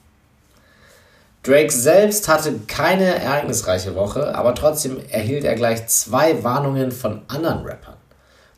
Drake 1.44 1.72
selbst 1.72 2.28
hatte 2.28 2.60
keine 2.68 3.06
ereignisreiche 3.06 3.96
Woche, 3.96 4.36
aber 4.36 4.54
trotzdem 4.54 4.98
erhielt 5.10 5.46
er 5.46 5.56
gleich 5.56 5.88
zwei 5.88 6.44
Warnungen 6.44 6.92
von 6.92 7.22
anderen 7.30 7.66
Rappern. 7.66 7.96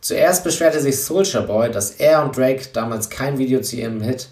Zuerst 0.01 0.43
beschwerte 0.43 0.81
sich 0.81 1.03
Soulja 1.03 1.41
Boy, 1.41 1.70
dass 1.72 1.91
er 1.91 2.24
und 2.24 2.36
Drake 2.36 2.70
damals 2.74 3.10
kein 3.10 3.38
Video 3.38 3.62
zu 3.62 3.75
ihrem 3.75 4.01
Hit 4.01 4.29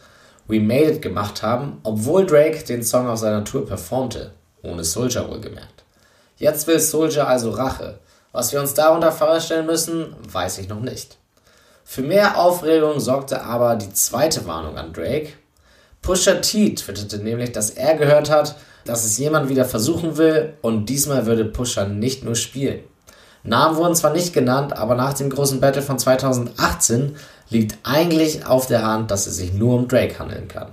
We 0.47 0.59
Made 0.59 0.93
It 0.93 1.01
gemacht 1.01 1.43
haben, 1.43 1.79
obwohl 1.83 2.25
Drake 2.25 2.63
den 2.63 2.83
Song 2.83 3.07
auf 3.07 3.19
seiner 3.19 3.43
Tour 3.43 3.67
performte, 3.67 4.31
ohne 4.63 4.83
Soulja 4.83 5.29
wohlgemerkt. 5.29 5.83
Jetzt 6.37 6.65
will 6.65 6.79
Soulja 6.79 7.25
also 7.25 7.51
Rache. 7.51 7.99
Was 8.31 8.51
wir 8.51 8.59
uns 8.59 8.73
darunter 8.73 9.11
vorstellen 9.11 9.67
müssen, 9.67 10.15
weiß 10.31 10.57
ich 10.57 10.69
noch 10.69 10.79
nicht. 10.79 11.17
Für 11.83 12.01
mehr 12.01 12.39
Aufregung 12.39 12.99
sorgte 12.99 13.43
aber 13.43 13.75
die 13.75 13.91
zweite 13.93 14.45
Warnung 14.47 14.77
an 14.77 14.93
Drake. 14.93 15.33
Pusha 16.01 16.35
T 16.35 16.75
twitterte 16.75 17.17
nämlich, 17.17 17.51
dass 17.51 17.71
er 17.71 17.95
gehört 17.95 18.29
hat, 18.29 18.55
dass 18.85 19.05
es 19.05 19.17
jemand 19.17 19.49
wieder 19.49 19.65
versuchen 19.65 20.17
will 20.17 20.53
und 20.61 20.87
diesmal 20.87 21.25
würde 21.25 21.45
Pusha 21.45 21.85
nicht 21.85 22.23
nur 22.23 22.35
spielen. 22.35 22.81
Namen 23.43 23.77
wurden 23.77 23.95
zwar 23.95 24.13
nicht 24.13 24.33
genannt, 24.33 24.77
aber 24.77 24.95
nach 24.95 25.13
dem 25.13 25.29
großen 25.29 25.59
Battle 25.59 25.81
von 25.81 25.97
2018 25.97 27.15
liegt 27.49 27.77
eigentlich 27.83 28.45
auf 28.45 28.67
der 28.67 28.85
Hand, 28.85 29.11
dass 29.11 29.27
es 29.27 29.37
sich 29.37 29.53
nur 29.53 29.75
um 29.75 29.87
Drake 29.87 30.19
handeln 30.19 30.47
kann. 30.47 30.67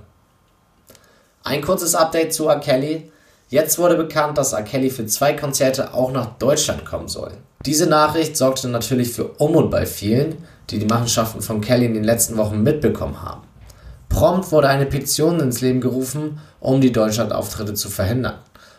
Ein 1.43 1.61
kurzes 1.61 1.95
Update 1.95 2.33
zu 2.33 2.47
R. 2.47 2.59
Kelly. 2.59 3.09
Jetzt 3.49 3.79
wurde 3.79 3.95
bekannt, 3.95 4.37
dass 4.37 4.51
R. 4.51 4.63
Kelly 4.63 4.89
für 4.89 5.05
zwei 5.05 5.33
Konzerte 5.33 5.93
auch 5.93 6.11
nach 6.11 6.37
Deutschland 6.37 6.85
kommen 6.85 7.07
soll. 7.07 7.31
Diese 7.65 7.87
Nachricht 7.87 8.35
sorgte 8.35 8.67
natürlich 8.67 9.13
für 9.13 9.25
Unmut 9.25 9.71
bei 9.71 9.85
vielen, 9.85 10.35
die 10.69 10.79
die 10.79 10.85
Machenschaften 10.85 11.41
von 11.41 11.61
Kelly 11.61 11.85
in 11.85 11.93
den 11.93 12.03
letzten 12.03 12.35
Wochen 12.37 12.61
mitbekommen 12.61 13.21
haben. 13.21 13.41
Prompt 14.09 14.51
wurde 14.51 14.69
eine 14.69 14.85
Petition 14.85 15.39
ins 15.39 15.61
Leben 15.61 15.81
gerufen, 15.81 16.39
um 16.59 16.81
die 16.81 16.91
Deutschlandauftritte 16.91 17.73
zu 17.73 17.89
verhindern. 17.89 18.35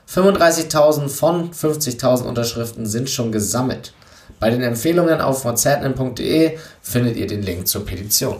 35.000 0.08 1.08
von 1.08 1.50
50.000 1.52 2.22
Unterschriften 2.22 2.86
sind 2.86 3.10
schon 3.10 3.30
gesammelt. 3.30 3.92
Bei 4.40 4.48
den 4.48 4.62
Empfehlungen 4.62 5.20
auf 5.20 5.44
whatsapp.de 5.44 6.58
findet 6.80 7.16
ihr 7.16 7.26
den 7.26 7.42
Link 7.42 7.68
zur 7.68 7.84
Petition. 7.84 8.36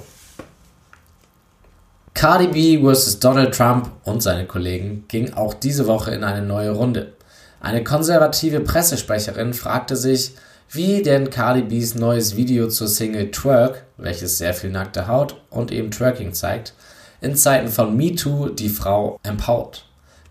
Cardi 2.14 2.48
B 2.48 2.82
vs. 2.82 3.20
Donald 3.20 3.54
Trump 3.54 3.90
und 4.04 4.22
seine 4.22 4.46
Kollegen 4.46 5.04
ging 5.08 5.34
auch 5.34 5.54
diese 5.54 5.86
Woche 5.86 6.12
in 6.12 6.24
eine 6.24 6.44
neue 6.44 6.70
Runde. 6.70 7.12
Eine 7.60 7.84
konservative 7.84 8.60
Pressesprecherin 8.60 9.52
fragte 9.52 9.96
sich, 9.96 10.34
wie 10.70 11.02
denn 11.02 11.30
Cardi 11.30 11.62
B's 11.62 11.94
neues 11.94 12.34
Video 12.36 12.68
zur 12.68 12.88
Single 12.88 13.30
Twerk, 13.30 13.84
welches 13.96 14.38
sehr 14.38 14.54
viel 14.54 14.70
nackte 14.70 15.06
Haut 15.06 15.40
und 15.50 15.70
eben 15.70 15.90
Twerking 15.90 16.32
zeigt, 16.32 16.72
in 17.20 17.36
Zeiten 17.36 17.68
von 17.68 17.96
MeToo 17.96 18.48
die 18.48 18.68
Frau 18.68 19.18
empowert. 19.22 19.87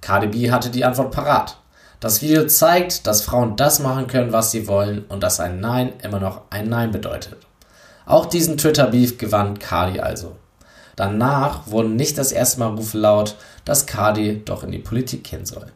Cardi 0.07 0.27
B 0.27 0.51
hatte 0.51 0.69
die 0.69 0.85
Antwort 0.85 1.11
parat. 1.11 1.57
Das 1.99 2.21
Video 2.21 2.47
zeigt, 2.47 3.07
dass 3.07 3.23
Frauen 3.23 3.57
das 3.57 3.79
machen 3.79 4.07
können, 4.07 4.31
was 4.31 4.51
sie 4.51 4.65
wollen 4.65 5.03
und 5.09 5.21
dass 5.21 5.41
ein 5.41 5.59
Nein 5.59 5.91
immer 6.01 6.21
noch 6.21 6.43
ein 6.49 6.69
Nein 6.69 6.91
bedeutet. 6.91 7.45
Auch 8.05 8.25
diesen 8.25 8.57
Twitter-Beef 8.57 9.17
gewann 9.17 9.59
Cardi 9.59 9.99
also. 9.99 10.37
Danach 10.95 11.67
wurden 11.67 11.97
nicht 11.97 12.17
das 12.17 12.31
erste 12.31 12.61
Mal 12.61 12.69
Rufe 12.69 12.97
laut, 12.97 13.35
dass 13.65 13.85
Cardi 13.85 14.45
doch 14.45 14.63
in 14.63 14.71
die 14.71 14.79
Politik 14.79 15.25
gehen 15.25 15.45
soll. 15.45 15.73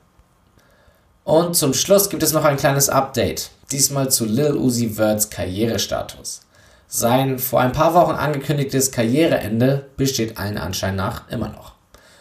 Und 1.25 1.57
zum 1.57 1.73
Schluss 1.73 2.09
gibt 2.09 2.23
es 2.23 2.31
noch 2.31 2.45
ein 2.45 2.55
kleines 2.55 2.87
Update, 2.87 3.51
diesmal 3.69 4.09
zu 4.11 4.23
Lil 4.23 4.53
Uzi 4.53 4.91
Verts 4.91 5.29
Karrierestatus. 5.29 6.43
Sein 6.87 7.37
vor 7.37 7.59
ein 7.59 7.73
paar 7.73 7.93
Wochen 7.95 8.15
angekündigtes 8.15 8.93
Karriereende 8.93 9.87
besteht 9.97 10.37
allen 10.37 10.57
Anschein 10.57 10.95
nach 10.95 11.29
immer 11.29 11.49
noch. 11.49 11.73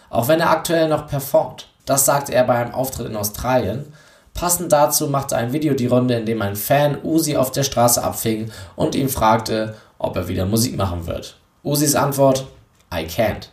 Auch 0.09 0.27
wenn 0.27 0.41
er 0.41 0.51
aktuell 0.51 0.89
noch 0.89 1.07
performt. 1.07 1.70
Das 1.91 2.05
sagte 2.05 2.33
er 2.33 2.45
bei 2.45 2.55
einem 2.55 2.73
Auftritt 2.73 3.09
in 3.09 3.17
Australien. 3.17 3.93
Passend 4.33 4.71
dazu 4.71 5.09
machte 5.09 5.37
ein 5.37 5.53
Video 5.53 5.75
die 5.75 5.89
Runde, 5.89 6.15
in 6.15 6.25
dem 6.25 6.41
ein 6.41 6.55
Fan 6.55 6.97
Uzi 7.03 7.37
auf 7.37 7.51
der 7.51 7.65
Straße 7.65 8.01
abfing 8.01 8.53
und 8.77 8.95
ihn 8.95 9.09
fragte, 9.09 9.75
ob 9.99 10.15
er 10.15 10.29
wieder 10.29 10.47
Musik 10.47 10.77
machen 10.77 11.09
wird. 11.09 11.37
Uzis 11.65 11.97
Antwort: 11.97 12.47
I 12.95 13.07
can't. 13.07 13.49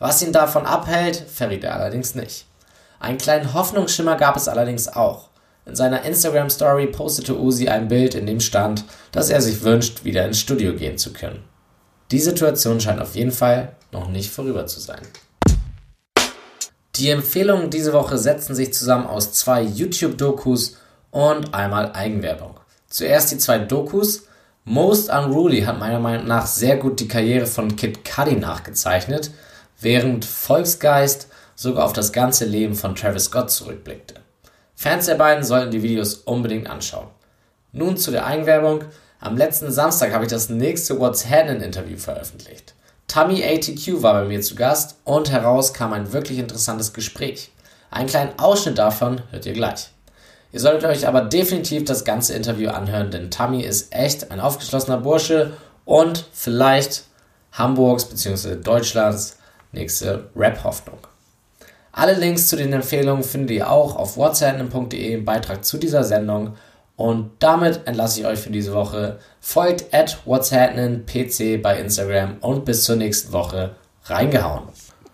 Was 0.00 0.20
ihn 0.22 0.32
davon 0.32 0.66
abhält, 0.66 1.24
verriet 1.32 1.62
er 1.62 1.76
allerdings 1.76 2.16
nicht. 2.16 2.46
Einen 2.98 3.18
kleinen 3.18 3.54
Hoffnungsschimmer 3.54 4.16
gab 4.16 4.36
es 4.36 4.48
allerdings 4.48 4.88
auch. 4.88 5.28
In 5.64 5.76
seiner 5.76 6.02
Instagram-Story 6.02 6.88
postete 6.88 7.38
Uzi 7.38 7.68
ein 7.68 7.86
Bild, 7.86 8.16
in 8.16 8.26
dem 8.26 8.40
stand, 8.40 8.86
dass 9.12 9.30
er 9.30 9.40
sich 9.40 9.62
wünscht, 9.62 10.02
wieder 10.02 10.26
ins 10.26 10.40
Studio 10.40 10.74
gehen 10.74 10.98
zu 10.98 11.12
können. 11.12 11.44
Die 12.10 12.18
Situation 12.18 12.80
scheint 12.80 13.00
auf 13.00 13.14
jeden 13.14 13.30
Fall 13.30 13.76
noch 13.92 14.08
nicht 14.08 14.32
vorüber 14.32 14.66
zu 14.66 14.80
sein. 14.80 15.02
Die 16.98 17.10
Empfehlungen 17.10 17.70
diese 17.70 17.92
Woche 17.92 18.18
setzen 18.18 18.56
sich 18.56 18.74
zusammen 18.74 19.06
aus 19.06 19.32
zwei 19.32 19.62
YouTube-Dokus 19.62 20.78
und 21.12 21.54
einmal 21.54 21.92
Eigenwerbung. 21.92 22.58
Zuerst 22.88 23.30
die 23.30 23.38
zwei 23.38 23.60
Dokus. 23.60 24.24
Most 24.64 25.08
Unruly 25.08 25.62
hat 25.62 25.78
meiner 25.78 26.00
Meinung 26.00 26.26
nach 26.26 26.46
sehr 26.46 26.76
gut 26.76 26.98
die 26.98 27.06
Karriere 27.06 27.46
von 27.46 27.76
Kid 27.76 28.04
Cudi 28.04 28.34
nachgezeichnet, 28.34 29.30
während 29.80 30.24
Volksgeist 30.24 31.28
sogar 31.54 31.84
auf 31.84 31.92
das 31.92 32.12
ganze 32.12 32.44
Leben 32.46 32.74
von 32.74 32.96
Travis 32.96 33.26
Scott 33.26 33.52
zurückblickte. 33.52 34.14
Fans 34.74 35.06
der 35.06 35.14
beiden 35.14 35.44
sollten 35.44 35.70
die 35.70 35.84
Videos 35.84 36.14
unbedingt 36.14 36.68
anschauen. 36.68 37.06
Nun 37.70 37.96
zu 37.96 38.10
der 38.10 38.26
Eigenwerbung. 38.26 38.84
Am 39.20 39.36
letzten 39.36 39.70
Samstag 39.70 40.12
habe 40.12 40.24
ich 40.24 40.30
das 40.30 40.48
nächste 40.48 40.98
What's 40.98 41.30
Happening 41.30 41.62
Interview 41.62 41.96
veröffentlicht. 41.96 42.74
Tommy 43.08 43.42
ATQ 43.42 44.02
war 44.02 44.12
bei 44.14 44.24
mir 44.24 44.42
zu 44.42 44.54
Gast 44.54 44.96
und 45.04 45.30
heraus 45.30 45.72
kam 45.72 45.94
ein 45.94 46.12
wirklich 46.12 46.38
interessantes 46.38 46.92
Gespräch. 46.92 47.50
Einen 47.90 48.08
kleinen 48.08 48.38
Ausschnitt 48.38 48.76
davon 48.76 49.22
hört 49.30 49.46
ihr 49.46 49.54
gleich. 49.54 49.88
Ihr 50.52 50.60
solltet 50.60 50.84
euch 50.84 51.08
aber 51.08 51.22
definitiv 51.22 51.84
das 51.84 52.04
ganze 52.04 52.34
Interview 52.34 52.70
anhören, 52.70 53.10
denn 53.10 53.30
Tommy 53.30 53.62
ist 53.62 53.94
echt 53.94 54.30
ein 54.30 54.40
aufgeschlossener 54.40 54.98
Bursche 54.98 55.54
und 55.86 56.26
vielleicht 56.32 57.04
Hamburgs 57.52 58.04
bzw. 58.04 58.56
Deutschlands 58.56 59.38
nächste 59.72 60.28
Rap-Hoffnung. 60.36 60.98
Alle 61.92 62.14
Links 62.14 62.48
zu 62.48 62.56
den 62.56 62.72
Empfehlungen 62.74 63.24
findet 63.24 63.50
ihr 63.52 63.70
auch 63.70 63.96
auf 63.96 64.16
whatsapp.de 64.16 65.14
im 65.14 65.24
Beitrag 65.24 65.64
zu 65.64 65.78
dieser 65.78 66.04
Sendung. 66.04 66.56
Und 66.98 67.30
damit 67.38 67.82
entlasse 67.86 68.20
ich 68.20 68.26
euch 68.26 68.40
für 68.40 68.50
diese 68.50 68.74
Woche. 68.74 69.20
Folgt 69.40 69.94
at 69.94 70.18
PC 70.26 71.62
bei 71.62 71.78
Instagram 71.80 72.38
und 72.40 72.64
bis 72.64 72.82
zur 72.82 72.96
nächsten 72.96 73.32
Woche 73.32 73.76
reingehauen. 74.04 74.64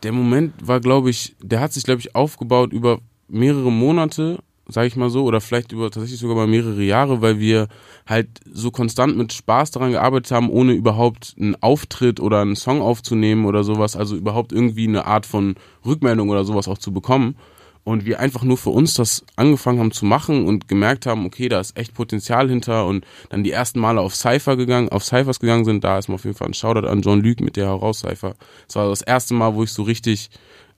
Der 0.02 0.12
Moment 0.12 0.54
war, 0.66 0.80
glaube 0.80 1.10
ich, 1.10 1.36
der 1.42 1.60
hat 1.60 1.74
sich, 1.74 1.84
glaube 1.84 2.00
ich, 2.00 2.14
aufgebaut 2.14 2.72
über 2.72 3.00
mehrere 3.28 3.70
Monate 3.70 4.38
sage 4.68 4.86
ich 4.86 4.96
mal 4.96 5.10
so, 5.10 5.24
oder 5.24 5.40
vielleicht 5.40 5.72
über 5.72 5.90
tatsächlich 5.90 6.20
sogar 6.20 6.36
mal 6.36 6.46
mehrere 6.46 6.82
Jahre, 6.82 7.20
weil 7.20 7.38
wir 7.38 7.68
halt 8.06 8.28
so 8.50 8.70
konstant 8.70 9.16
mit 9.16 9.32
Spaß 9.32 9.72
daran 9.72 9.92
gearbeitet 9.92 10.30
haben, 10.30 10.48
ohne 10.48 10.72
überhaupt 10.72 11.34
einen 11.38 11.56
Auftritt 11.60 12.20
oder 12.20 12.40
einen 12.40 12.56
Song 12.56 12.80
aufzunehmen 12.80 13.44
oder 13.44 13.62
sowas, 13.62 13.96
also 13.96 14.16
überhaupt 14.16 14.52
irgendwie 14.52 14.88
eine 14.88 15.06
Art 15.06 15.26
von 15.26 15.56
Rückmeldung 15.84 16.30
oder 16.30 16.44
sowas 16.44 16.68
auch 16.68 16.78
zu 16.78 16.92
bekommen. 16.92 17.36
Und 17.84 18.06
wir 18.06 18.18
einfach 18.18 18.42
nur 18.42 18.56
für 18.56 18.70
uns 18.70 18.94
das 18.94 19.24
angefangen 19.36 19.78
haben 19.78 19.92
zu 19.92 20.06
machen 20.06 20.46
und 20.46 20.68
gemerkt 20.68 21.04
haben, 21.04 21.26
okay, 21.26 21.50
da 21.50 21.60
ist 21.60 21.76
echt 21.76 21.92
Potenzial 21.92 22.48
hinter 22.48 22.86
und 22.86 23.04
dann 23.28 23.44
die 23.44 23.50
ersten 23.50 23.78
Male 23.78 24.00
auf 24.00 24.14
Cypher 24.14 24.56
gegangen, 24.56 24.88
auf 24.88 25.04
Cyphers 25.04 25.38
gegangen 25.38 25.66
sind, 25.66 25.84
da 25.84 25.98
ist 25.98 26.08
mal 26.08 26.14
auf 26.14 26.24
jeden 26.24 26.36
Fall 26.36 26.48
ein 26.48 26.54
Shoutout 26.54 26.88
an 26.88 27.02
John 27.02 27.22
Luke 27.22 27.44
mit 27.44 27.56
der 27.56 27.66
Heraus 27.66 28.00
Cypher. 28.00 28.36
Das 28.66 28.76
war 28.76 28.88
das 28.88 29.02
erste 29.02 29.34
Mal, 29.34 29.54
wo 29.54 29.62
ich 29.62 29.70
so 29.70 29.82
richtig 29.82 30.30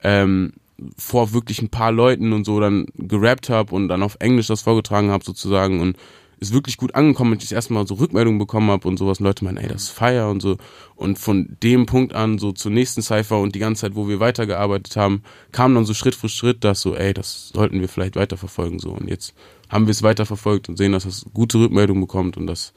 ähm, 0.03 0.53
vor 0.97 1.33
wirklich 1.33 1.61
ein 1.61 1.69
paar 1.69 1.91
Leuten 1.91 2.33
und 2.33 2.45
so 2.45 2.59
dann 2.59 2.87
gerappt 2.95 3.49
habe 3.49 3.73
und 3.73 3.87
dann 3.87 4.03
auf 4.03 4.17
Englisch 4.19 4.47
das 4.47 4.61
vorgetragen 4.61 5.09
habe 5.09 5.23
sozusagen 5.23 5.79
und 5.79 5.97
ist 6.39 6.53
wirklich 6.53 6.77
gut 6.77 6.95
angekommen, 6.95 7.31
wenn 7.31 7.37
ich 7.37 7.45
das 7.45 7.51
erste 7.51 7.73
Mal 7.73 7.87
so 7.87 7.95
Rückmeldungen 7.95 8.39
bekommen 8.39 8.69
habe 8.69 8.87
und 8.87 8.97
sowas 8.97 9.19
und 9.19 9.25
Leute 9.25 9.43
meinen, 9.43 9.57
ey, 9.57 9.67
das 9.67 9.83
ist 9.83 9.89
Feier 9.89 10.29
und 10.29 10.41
so. 10.41 10.57
Und 10.95 11.17
von 11.17 11.57
dem 11.63 11.85
Punkt 11.85 12.13
an 12.13 12.37
so 12.37 12.51
zur 12.51 12.71
nächsten 12.71 13.01
Cypher 13.01 13.39
und 13.39 13.55
die 13.55 13.59
ganze 13.59 13.81
Zeit, 13.81 13.95
wo 13.95 14.07
wir 14.07 14.19
weitergearbeitet 14.19 14.95
haben, 14.95 15.23
kam 15.51 15.73
dann 15.75 15.85
so 15.85 15.93
Schritt 15.93 16.15
für 16.15 16.29
Schritt, 16.29 16.63
dass 16.63 16.81
so, 16.81 16.95
ey, 16.95 17.13
das 17.13 17.49
sollten 17.49 17.79
wir 17.79 17.89
vielleicht 17.89 18.15
weiterverfolgen 18.15 18.79
so. 18.79 18.91
Und 18.91 19.07
jetzt 19.07 19.33
haben 19.69 19.87
wir 19.87 19.91
es 19.91 20.03
weiterverfolgt 20.03 20.69
und 20.69 20.77
sehen, 20.77 20.91
dass 20.91 21.03
das 21.03 21.25
gute 21.33 21.59
Rückmeldungen 21.59 22.01
bekommt 22.01 22.37
und 22.37 22.47
das, 22.47 22.73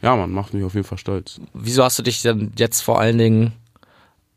ja, 0.00 0.16
man 0.16 0.30
macht 0.30 0.54
mich 0.54 0.64
auf 0.64 0.74
jeden 0.74 0.86
Fall 0.86 0.98
stolz. 0.98 1.40
Wieso 1.54 1.84
hast 1.84 1.98
du 1.98 2.02
dich 2.02 2.22
denn 2.22 2.52
jetzt 2.56 2.80
vor 2.80 3.00
allen 3.00 3.18
Dingen 3.18 3.52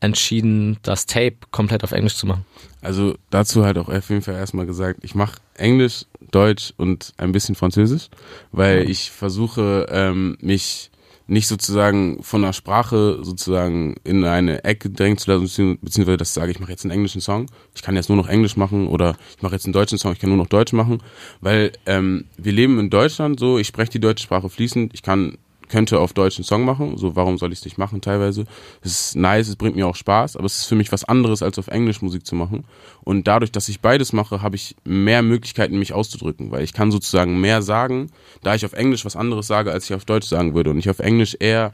entschieden, 0.00 0.78
das 0.82 1.06
Tape 1.06 1.36
komplett 1.50 1.84
auf 1.84 1.92
Englisch 1.92 2.16
zu 2.16 2.26
machen? 2.26 2.44
Also 2.82 3.16
dazu 3.30 3.64
halt 3.64 3.78
auch 3.78 3.88
auf 3.88 4.08
jeden 4.10 4.22
Fall 4.22 4.34
erstmal 4.34 4.66
gesagt, 4.66 5.00
ich 5.02 5.14
mache 5.14 5.40
Englisch, 5.54 6.04
Deutsch 6.30 6.72
und 6.76 7.14
ein 7.16 7.32
bisschen 7.32 7.54
Französisch, 7.54 8.08
weil 8.52 8.88
ich 8.90 9.10
versuche, 9.10 9.86
ähm, 9.90 10.36
mich 10.40 10.90
nicht 11.28 11.48
sozusagen 11.48 12.22
von 12.22 12.42
der 12.42 12.52
Sprache 12.52 13.18
sozusagen 13.22 13.96
in 14.04 14.24
eine 14.24 14.64
Ecke 14.64 14.90
drängen 14.90 15.18
zu 15.18 15.30
lassen, 15.30 15.78
beziehungsweise 15.80 16.18
dass 16.18 16.28
ich 16.28 16.34
sage, 16.34 16.52
ich 16.52 16.60
mache 16.60 16.70
jetzt 16.70 16.84
einen 16.84 16.92
englischen 16.92 17.20
Song, 17.20 17.46
ich 17.74 17.82
kann 17.82 17.96
jetzt 17.96 18.08
nur 18.08 18.16
noch 18.16 18.28
Englisch 18.28 18.56
machen 18.56 18.86
oder 18.86 19.16
ich 19.36 19.42
mache 19.42 19.54
jetzt 19.54 19.66
einen 19.66 19.72
deutschen 19.72 19.98
Song, 19.98 20.12
ich 20.12 20.20
kann 20.20 20.30
nur 20.30 20.38
noch 20.38 20.46
Deutsch 20.46 20.72
machen, 20.72 21.02
weil 21.40 21.72
ähm, 21.86 22.26
wir 22.36 22.52
leben 22.52 22.78
in 22.78 22.90
Deutschland 22.90 23.40
so, 23.40 23.58
ich 23.58 23.66
spreche 23.66 23.90
die 23.90 24.00
deutsche 24.00 24.22
Sprache 24.22 24.48
fließend, 24.48 24.94
ich 24.94 25.02
kann 25.02 25.36
könnte 25.68 26.00
auf 26.00 26.12
Deutsch 26.12 26.38
einen 26.38 26.44
Song 26.44 26.64
machen, 26.64 26.96
so 26.96 27.16
warum 27.16 27.38
soll 27.38 27.52
ich 27.52 27.60
es 27.60 27.64
nicht 27.64 27.78
machen 27.78 28.00
teilweise. 28.00 28.44
Es 28.82 28.92
ist 28.92 29.16
nice, 29.16 29.48
es 29.48 29.56
bringt 29.56 29.76
mir 29.76 29.86
auch 29.86 29.96
Spaß, 29.96 30.36
aber 30.36 30.46
es 30.46 30.58
ist 30.58 30.66
für 30.66 30.74
mich 30.74 30.92
was 30.92 31.04
anderes, 31.04 31.42
als 31.42 31.58
auf 31.58 31.68
Englisch 31.68 32.02
Musik 32.02 32.26
zu 32.26 32.34
machen. 32.34 32.64
Und 33.02 33.26
dadurch, 33.26 33.52
dass 33.52 33.68
ich 33.68 33.80
beides 33.80 34.12
mache, 34.12 34.42
habe 34.42 34.56
ich 34.56 34.76
mehr 34.84 35.22
Möglichkeiten, 35.22 35.78
mich 35.78 35.92
auszudrücken, 35.92 36.50
weil 36.50 36.62
ich 36.62 36.72
kann 36.72 36.90
sozusagen 36.90 37.40
mehr 37.40 37.62
sagen, 37.62 38.10
da 38.42 38.54
ich 38.54 38.64
auf 38.64 38.72
Englisch 38.72 39.04
was 39.04 39.16
anderes 39.16 39.46
sage, 39.46 39.72
als 39.72 39.84
ich 39.84 39.94
auf 39.94 40.04
Deutsch 40.04 40.26
sagen 40.26 40.54
würde. 40.54 40.70
Und 40.70 40.78
ich 40.78 40.90
auf 40.90 40.98
Englisch 40.98 41.36
eher, 41.38 41.72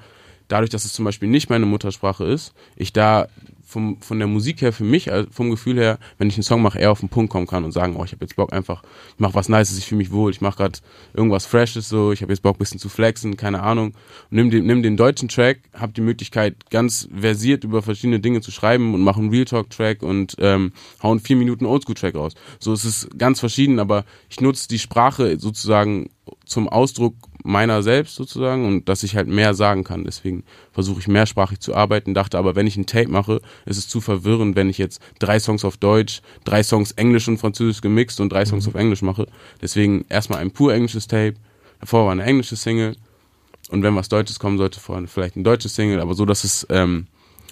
dadurch, 0.52 0.70
dass 0.70 0.84
es 0.84 0.92
zum 0.92 1.06
Beispiel 1.06 1.28
nicht 1.28 1.48
meine 1.48 1.64
Muttersprache 1.64 2.24
ist, 2.24 2.52
ich 2.76 2.92
da 2.92 3.28
vom, 3.64 3.96
von 4.02 4.18
der 4.18 4.28
Musik 4.28 4.60
her 4.60 4.72
für 4.72 4.84
mich, 4.84 5.10
also 5.10 5.30
vom 5.32 5.48
Gefühl 5.48 5.78
her, 5.78 5.98
wenn 6.18 6.28
ich 6.28 6.34
einen 6.34 6.42
Song 6.42 6.60
mache, 6.60 6.78
eher 6.78 6.92
auf 6.92 7.00
den 7.00 7.08
Punkt 7.08 7.32
kommen 7.32 7.46
kann 7.46 7.64
und 7.64 7.72
sagen, 7.72 7.96
oh, 7.96 8.04
ich 8.04 8.12
habe 8.12 8.22
jetzt 8.22 8.36
Bock 8.36 8.52
einfach, 8.52 8.82
ich 9.14 9.20
mache 9.20 9.34
was 9.34 9.48
Nices, 9.48 9.78
ich 9.78 9.86
fühle 9.86 9.98
mich 9.98 10.12
wohl, 10.12 10.30
ich 10.30 10.42
mache 10.42 10.58
gerade 10.58 10.78
irgendwas 11.14 11.46
Freshes 11.46 11.88
so, 11.88 12.12
ich 12.12 12.20
habe 12.20 12.32
jetzt 12.32 12.42
Bock 12.42 12.56
ein 12.56 12.58
bisschen 12.58 12.78
zu 12.78 12.90
flexen, 12.90 13.38
keine 13.38 13.62
Ahnung. 13.62 13.94
Und 14.30 14.32
nimm 14.32 14.50
den, 14.50 14.66
nimm 14.66 14.82
den 14.82 14.98
deutschen 14.98 15.28
Track, 15.28 15.60
hab 15.72 15.94
die 15.94 16.02
Möglichkeit, 16.02 16.68
ganz 16.68 17.08
versiert 17.18 17.64
über 17.64 17.80
verschiedene 17.80 18.20
Dinge 18.20 18.42
zu 18.42 18.50
schreiben 18.50 18.92
und 18.94 19.00
mache 19.00 19.20
einen 19.20 19.30
Real 19.30 19.46
Talk 19.46 19.70
Track 19.70 20.02
und 20.02 20.36
ähm, 20.38 20.72
hauen 21.02 21.20
vier 21.20 21.36
Minuten 21.36 21.64
Oldschool 21.64 21.94
Track 21.94 22.14
raus. 22.14 22.34
So 22.58 22.74
es 22.74 22.84
ist 22.84 23.18
ganz 23.18 23.40
verschieden, 23.40 23.78
aber 23.80 24.04
ich 24.28 24.42
nutze 24.42 24.68
die 24.68 24.78
Sprache 24.78 25.40
sozusagen 25.40 26.10
zum 26.44 26.68
Ausdruck 26.68 27.14
meiner 27.42 27.82
selbst 27.82 28.14
sozusagen 28.14 28.66
und 28.66 28.88
dass 28.88 29.02
ich 29.02 29.16
halt 29.16 29.28
mehr 29.28 29.54
sagen 29.54 29.84
kann. 29.84 30.04
Deswegen 30.04 30.44
versuche 30.72 31.00
ich 31.00 31.08
mehrsprachig 31.08 31.60
zu 31.60 31.74
arbeiten, 31.74 32.14
dachte 32.14 32.38
aber, 32.38 32.54
wenn 32.56 32.66
ich 32.66 32.76
ein 32.76 32.86
Tape 32.86 33.08
mache, 33.08 33.40
ist 33.66 33.78
es 33.78 33.88
zu 33.88 34.00
verwirrend, 34.00 34.56
wenn 34.56 34.68
ich 34.68 34.78
jetzt 34.78 35.00
drei 35.18 35.38
Songs 35.38 35.64
auf 35.64 35.76
Deutsch, 35.76 36.22
drei 36.44 36.62
Songs 36.62 36.92
Englisch 36.92 37.28
und 37.28 37.38
Französisch 37.38 37.80
gemixt 37.80 38.20
und 38.20 38.32
drei 38.32 38.44
Songs 38.44 38.66
mhm. 38.66 38.70
auf 38.70 38.80
Englisch 38.80 39.02
mache. 39.02 39.26
Deswegen 39.60 40.04
erstmal 40.08 40.38
ein 40.38 40.50
pur 40.50 40.72
englisches 40.72 41.06
Tape, 41.06 41.34
davor 41.80 42.04
war 42.06 42.12
eine 42.12 42.24
englische 42.24 42.56
Single 42.56 42.96
und 43.70 43.82
wenn 43.82 43.96
was 43.96 44.08
Deutsches 44.08 44.38
kommen 44.38 44.58
sollte, 44.58 44.80
vorne 44.80 45.08
vielleicht 45.08 45.36
ein 45.36 45.44
deutsches 45.44 45.74
Single, 45.74 46.00
aber 46.00 46.14
so, 46.14 46.24
dass 46.24 46.44
es, 46.44 46.66
ähm, 46.70 47.06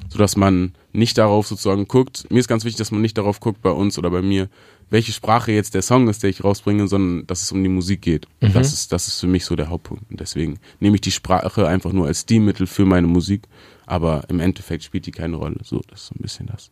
so 0.08 0.18
dass 0.18 0.36
man 0.36 0.74
nicht 0.92 1.18
darauf 1.18 1.46
sozusagen 1.46 1.88
guckt. 1.88 2.26
Mir 2.30 2.40
ist 2.40 2.48
ganz 2.48 2.64
wichtig, 2.64 2.78
dass 2.78 2.90
man 2.90 3.00
nicht 3.00 3.16
darauf 3.16 3.40
guckt 3.40 3.62
bei 3.62 3.70
uns 3.70 3.98
oder 3.98 4.10
bei 4.10 4.22
mir, 4.22 4.48
welche 4.90 5.12
Sprache 5.12 5.52
jetzt 5.52 5.74
der 5.74 5.82
Song 5.82 6.08
ist, 6.08 6.22
der 6.22 6.30
ich 6.30 6.44
rausbringe, 6.44 6.88
sondern 6.88 7.26
dass 7.26 7.42
es 7.42 7.52
um 7.52 7.62
die 7.62 7.68
Musik 7.68 8.02
geht. 8.02 8.26
Mhm. 8.40 8.52
Das, 8.52 8.72
ist, 8.72 8.92
das 8.92 9.06
ist 9.06 9.20
für 9.20 9.28
mich 9.28 9.44
so 9.44 9.56
der 9.56 9.68
Hauptpunkt. 9.68 10.10
Und 10.10 10.20
deswegen 10.20 10.58
nehme 10.80 10.96
ich 10.96 11.00
die 11.00 11.12
Sprache 11.12 11.66
einfach 11.66 11.92
nur 11.92 12.06
als 12.06 12.22
Stilmittel 12.22 12.66
für 12.66 12.84
meine 12.84 13.06
Musik, 13.06 13.42
aber 13.86 14.24
im 14.28 14.40
Endeffekt 14.40 14.82
spielt 14.84 15.06
die 15.06 15.12
keine 15.12 15.36
Rolle. 15.36 15.58
So, 15.62 15.80
das 15.88 16.02
ist 16.02 16.06
so 16.08 16.14
ein 16.18 16.22
bisschen 16.22 16.46
das. 16.46 16.70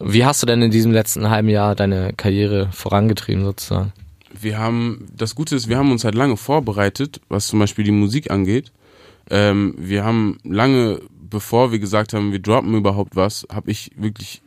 Wie 0.00 0.24
hast 0.24 0.42
du 0.42 0.46
denn 0.46 0.62
in 0.62 0.70
diesem 0.70 0.92
letzten 0.92 1.28
halben 1.28 1.48
Jahr 1.48 1.74
deine 1.74 2.12
Karriere 2.14 2.70
vorangetrieben 2.72 3.44
sozusagen? 3.44 3.92
Wir 4.32 4.58
haben, 4.58 5.06
das 5.14 5.34
Gute 5.34 5.56
ist, 5.56 5.68
wir 5.68 5.76
haben 5.76 5.90
uns 5.90 6.04
halt 6.04 6.14
lange 6.14 6.36
vorbereitet, 6.36 7.20
was 7.28 7.48
zum 7.48 7.58
Beispiel 7.58 7.84
die 7.84 7.90
Musik 7.90 8.30
angeht. 8.30 8.72
Ähm, 9.28 9.74
wir 9.76 10.04
haben 10.04 10.38
lange, 10.44 11.00
bevor 11.28 11.72
wir 11.72 11.78
gesagt 11.78 12.14
haben, 12.14 12.32
wir 12.32 12.38
droppen 12.38 12.74
überhaupt 12.74 13.16
was, 13.16 13.46
habe 13.52 13.70
ich 13.70 13.90
wirklich 13.96 14.40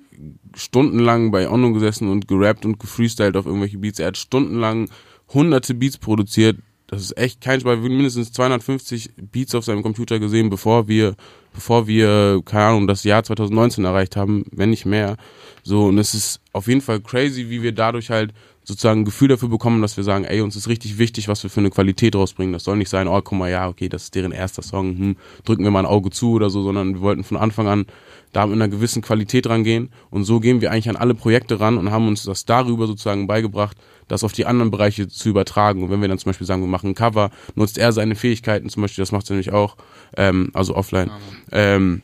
stundenlang 0.56 1.32
bei 1.32 1.50
Onno 1.50 1.74
gesessen 1.74 2.10
und 2.10 2.28
gerappt 2.28 2.66
und 2.66 2.80
gefreestylt 2.80 3.38
auf 3.38 3.46
irgendwelche 3.46 3.78
Beats. 3.78 4.00
Er 4.00 4.08
hat 4.08 4.18
stundenlang 4.18 4.90
hunderte 5.34 5.74
Beats 5.74 5.98
produziert. 5.98 6.58
Das 6.88 7.02
ist 7.02 7.18
echt 7.18 7.42
kein 7.42 7.60
Spaß. 7.60 7.78
Wir 7.78 7.84
haben 7.84 7.96
mindestens 7.96 8.32
250 8.34 9.12
Beats 9.32 9.56
auf 9.56 9.66
seinem 9.66 9.82
Computer 9.82 10.20
gesehen, 10.20 10.50
bevor 10.50 10.88
wir, 10.88 11.16
bevor 11.54 11.88
wir, 11.88 12.42
keine 12.46 12.66
Ahnung, 12.66 12.88
das 12.88 13.04
Jahr 13.04 13.24
2019 13.24 13.86
erreicht 13.86 14.16
haben, 14.16 14.46
wenn 14.52 14.70
nicht 14.70 14.86
mehr. 14.86 15.18
So, 15.64 15.86
und 15.86 15.98
es 15.98 16.14
ist 16.14 16.40
auf 16.52 16.68
jeden 16.68 16.82
Fall 16.82 17.02
crazy, 17.02 17.50
wie 17.50 17.64
wir 17.64 17.72
dadurch 17.72 18.10
halt 18.10 18.34
sozusagen 18.64 19.02
ein 19.02 19.06
Gefühl 19.06 19.28
dafür 19.28 19.50
bekommen, 19.50 19.82
dass 19.82 19.98
wir 19.98 20.04
sagen, 20.04 20.26
ey, 20.26 20.42
uns 20.42 20.56
ist 20.56 20.68
richtig 20.68 20.98
wichtig, 20.98 21.28
was 21.28 21.44
wir 21.44 21.50
für 21.50 21.60
eine 21.60 21.70
Qualität 21.70 22.16
rausbringen. 22.16 22.54
Das 22.54 22.64
soll 22.64 22.78
nicht 22.78 22.90
sein, 22.90 23.08
oh, 23.08 23.22
guck 23.22 23.38
mal, 23.38 23.50
ja, 23.50 23.68
okay, 23.68 23.90
das 23.90 24.04
ist 24.04 24.16
deren 24.16 24.32
erster 24.32 24.62
Song, 24.62 24.98
hm, 24.98 25.16
drücken 25.44 25.64
wir 25.64 25.72
mal 25.72 25.80
ein 25.80 25.86
Auge 25.86 26.10
zu 26.10 26.34
oder 26.34 26.50
so, 26.50 26.64
sondern 26.64 26.96
wir 26.96 27.02
wollten 27.02 27.24
von 27.24 27.38
Anfang 27.38 27.68
an 27.68 27.86
da 28.32 28.48
mit 28.48 28.56
einer 28.56 28.68
gewissen 28.68 29.02
Qualität 29.02 29.48
rangehen. 29.48 29.90
Und 30.10 30.24
so 30.26 30.40
gehen 30.40 30.62
wir 30.62 30.72
eigentlich 30.72 30.90
an 30.90 30.96
alle 30.96 31.14
Projekte 31.14 31.60
ran 31.60 31.78
und 31.78 31.92
haben 31.92 32.08
uns 32.08 32.24
das 32.24 32.46
darüber 32.46 32.88
sozusagen 32.88 33.28
beigebracht, 33.28 33.78
das 34.08 34.24
auf 34.24 34.34
die 34.34 34.46
anderen 34.46 34.72
Bereiche 34.72 35.08
zu 35.08 35.30
übertragen. 35.30 35.84
Und 35.84 35.92
wenn 35.92 36.02
wir 36.02 36.08
dann 36.08 36.18
zum 36.18 36.30
Beispiel 36.30 36.48
sagen, 36.48 36.62
wir 36.62 36.68
machen 36.68 36.92
ein 36.92 36.96
Cover, 36.96 37.30
nutzt 37.56 37.78
er 37.78 37.92
seine 37.92 38.16
Fähigkeiten, 38.16 38.70
zum 38.70 38.82
Beispiel, 38.82 39.04
das 39.04 39.12
macht 39.12 39.30
er 39.30 39.36
nämlich 39.36 39.52
auch, 39.52 39.78
ähm, 40.18 40.50
also 40.54 40.76
offline. 40.76 41.12
Ähm, 41.52 42.02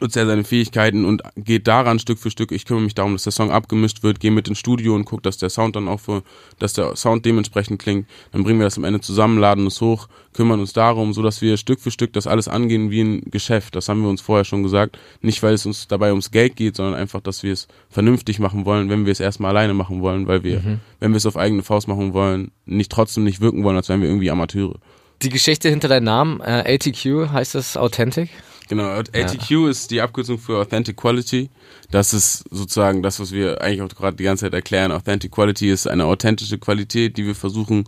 nutzt 0.00 0.16
er 0.16 0.26
seine 0.26 0.44
Fähigkeiten 0.44 1.04
und 1.04 1.22
geht 1.36 1.66
daran 1.66 1.98
Stück 1.98 2.18
für 2.18 2.30
Stück. 2.30 2.52
Ich 2.52 2.64
kümmere 2.64 2.84
mich 2.84 2.94
darum, 2.94 3.12
dass 3.14 3.24
der 3.24 3.32
Song 3.32 3.50
abgemischt 3.50 4.02
wird, 4.02 4.20
gehe 4.20 4.30
mit 4.30 4.48
ins 4.48 4.58
Studio 4.58 4.94
und 4.94 5.04
gucke, 5.04 5.22
dass 5.22 5.38
der 5.38 5.50
Sound 5.50 5.76
dann 5.76 5.88
auch 5.88 6.00
für, 6.00 6.22
dass 6.58 6.72
der 6.72 6.96
Sound 6.96 7.24
dementsprechend 7.24 7.80
klingt. 7.80 8.06
Dann 8.32 8.44
bringen 8.44 8.58
wir 8.58 8.66
das 8.66 8.78
am 8.78 8.84
Ende 8.84 9.00
zusammen, 9.00 9.38
laden 9.38 9.66
es 9.66 9.80
hoch, 9.80 10.08
kümmern 10.32 10.60
uns 10.60 10.72
darum, 10.72 11.12
so 11.12 11.22
dass 11.22 11.40
wir 11.42 11.56
Stück 11.56 11.80
für 11.80 11.90
Stück 11.90 12.12
das 12.12 12.26
alles 12.26 12.48
angehen 12.48 12.90
wie 12.90 13.00
ein 13.00 13.22
Geschäft. 13.30 13.74
Das 13.74 13.88
haben 13.88 14.02
wir 14.02 14.08
uns 14.08 14.20
vorher 14.20 14.44
schon 14.44 14.62
gesagt. 14.62 14.98
Nicht, 15.20 15.42
weil 15.42 15.54
es 15.54 15.66
uns 15.66 15.88
dabei 15.88 16.10
ums 16.10 16.30
Geld 16.30 16.56
geht, 16.56 16.76
sondern 16.76 16.94
einfach, 16.94 17.20
dass 17.20 17.42
wir 17.42 17.52
es 17.52 17.68
vernünftig 17.90 18.38
machen 18.38 18.64
wollen, 18.64 18.90
wenn 18.90 19.04
wir 19.04 19.12
es 19.12 19.20
erstmal 19.20 19.50
alleine 19.50 19.74
machen 19.74 20.00
wollen, 20.00 20.26
weil 20.26 20.44
wir, 20.44 20.60
mhm. 20.60 20.80
wenn 21.00 21.12
wir 21.12 21.16
es 21.16 21.26
auf 21.26 21.36
eigene 21.36 21.62
Faust 21.62 21.88
machen 21.88 22.12
wollen, 22.12 22.52
nicht 22.66 22.92
trotzdem 22.92 23.24
nicht 23.24 23.40
wirken 23.40 23.64
wollen, 23.64 23.76
als 23.76 23.88
wären 23.88 24.00
wir 24.00 24.08
irgendwie 24.08 24.30
Amateure. 24.30 24.76
Die 25.22 25.30
Geschichte 25.30 25.68
hinter 25.68 25.88
deinem 25.88 26.04
Namen, 26.04 26.40
äh, 26.40 26.76
ATQ, 26.76 27.32
heißt 27.32 27.56
das 27.56 27.76
Authentic? 27.76 28.30
Genau, 28.68 28.88
ATQ 28.88 29.50
ja. 29.50 29.68
ist 29.70 29.90
die 29.90 30.00
Abkürzung 30.00 30.38
für 30.38 30.58
Authentic 30.58 30.96
Quality. 30.96 31.48
Das 31.90 32.12
ist 32.12 32.44
sozusagen 32.50 33.02
das, 33.02 33.18
was 33.18 33.32
wir 33.32 33.62
eigentlich 33.62 33.82
auch 33.82 33.88
gerade 33.88 34.16
die 34.16 34.24
ganze 34.24 34.44
Zeit 34.44 34.52
erklären. 34.52 34.92
Authentic 34.92 35.32
Quality 35.32 35.70
ist 35.70 35.86
eine 35.86 36.04
authentische 36.04 36.58
Qualität, 36.58 37.16
die 37.16 37.26
wir 37.26 37.34
versuchen 37.34 37.84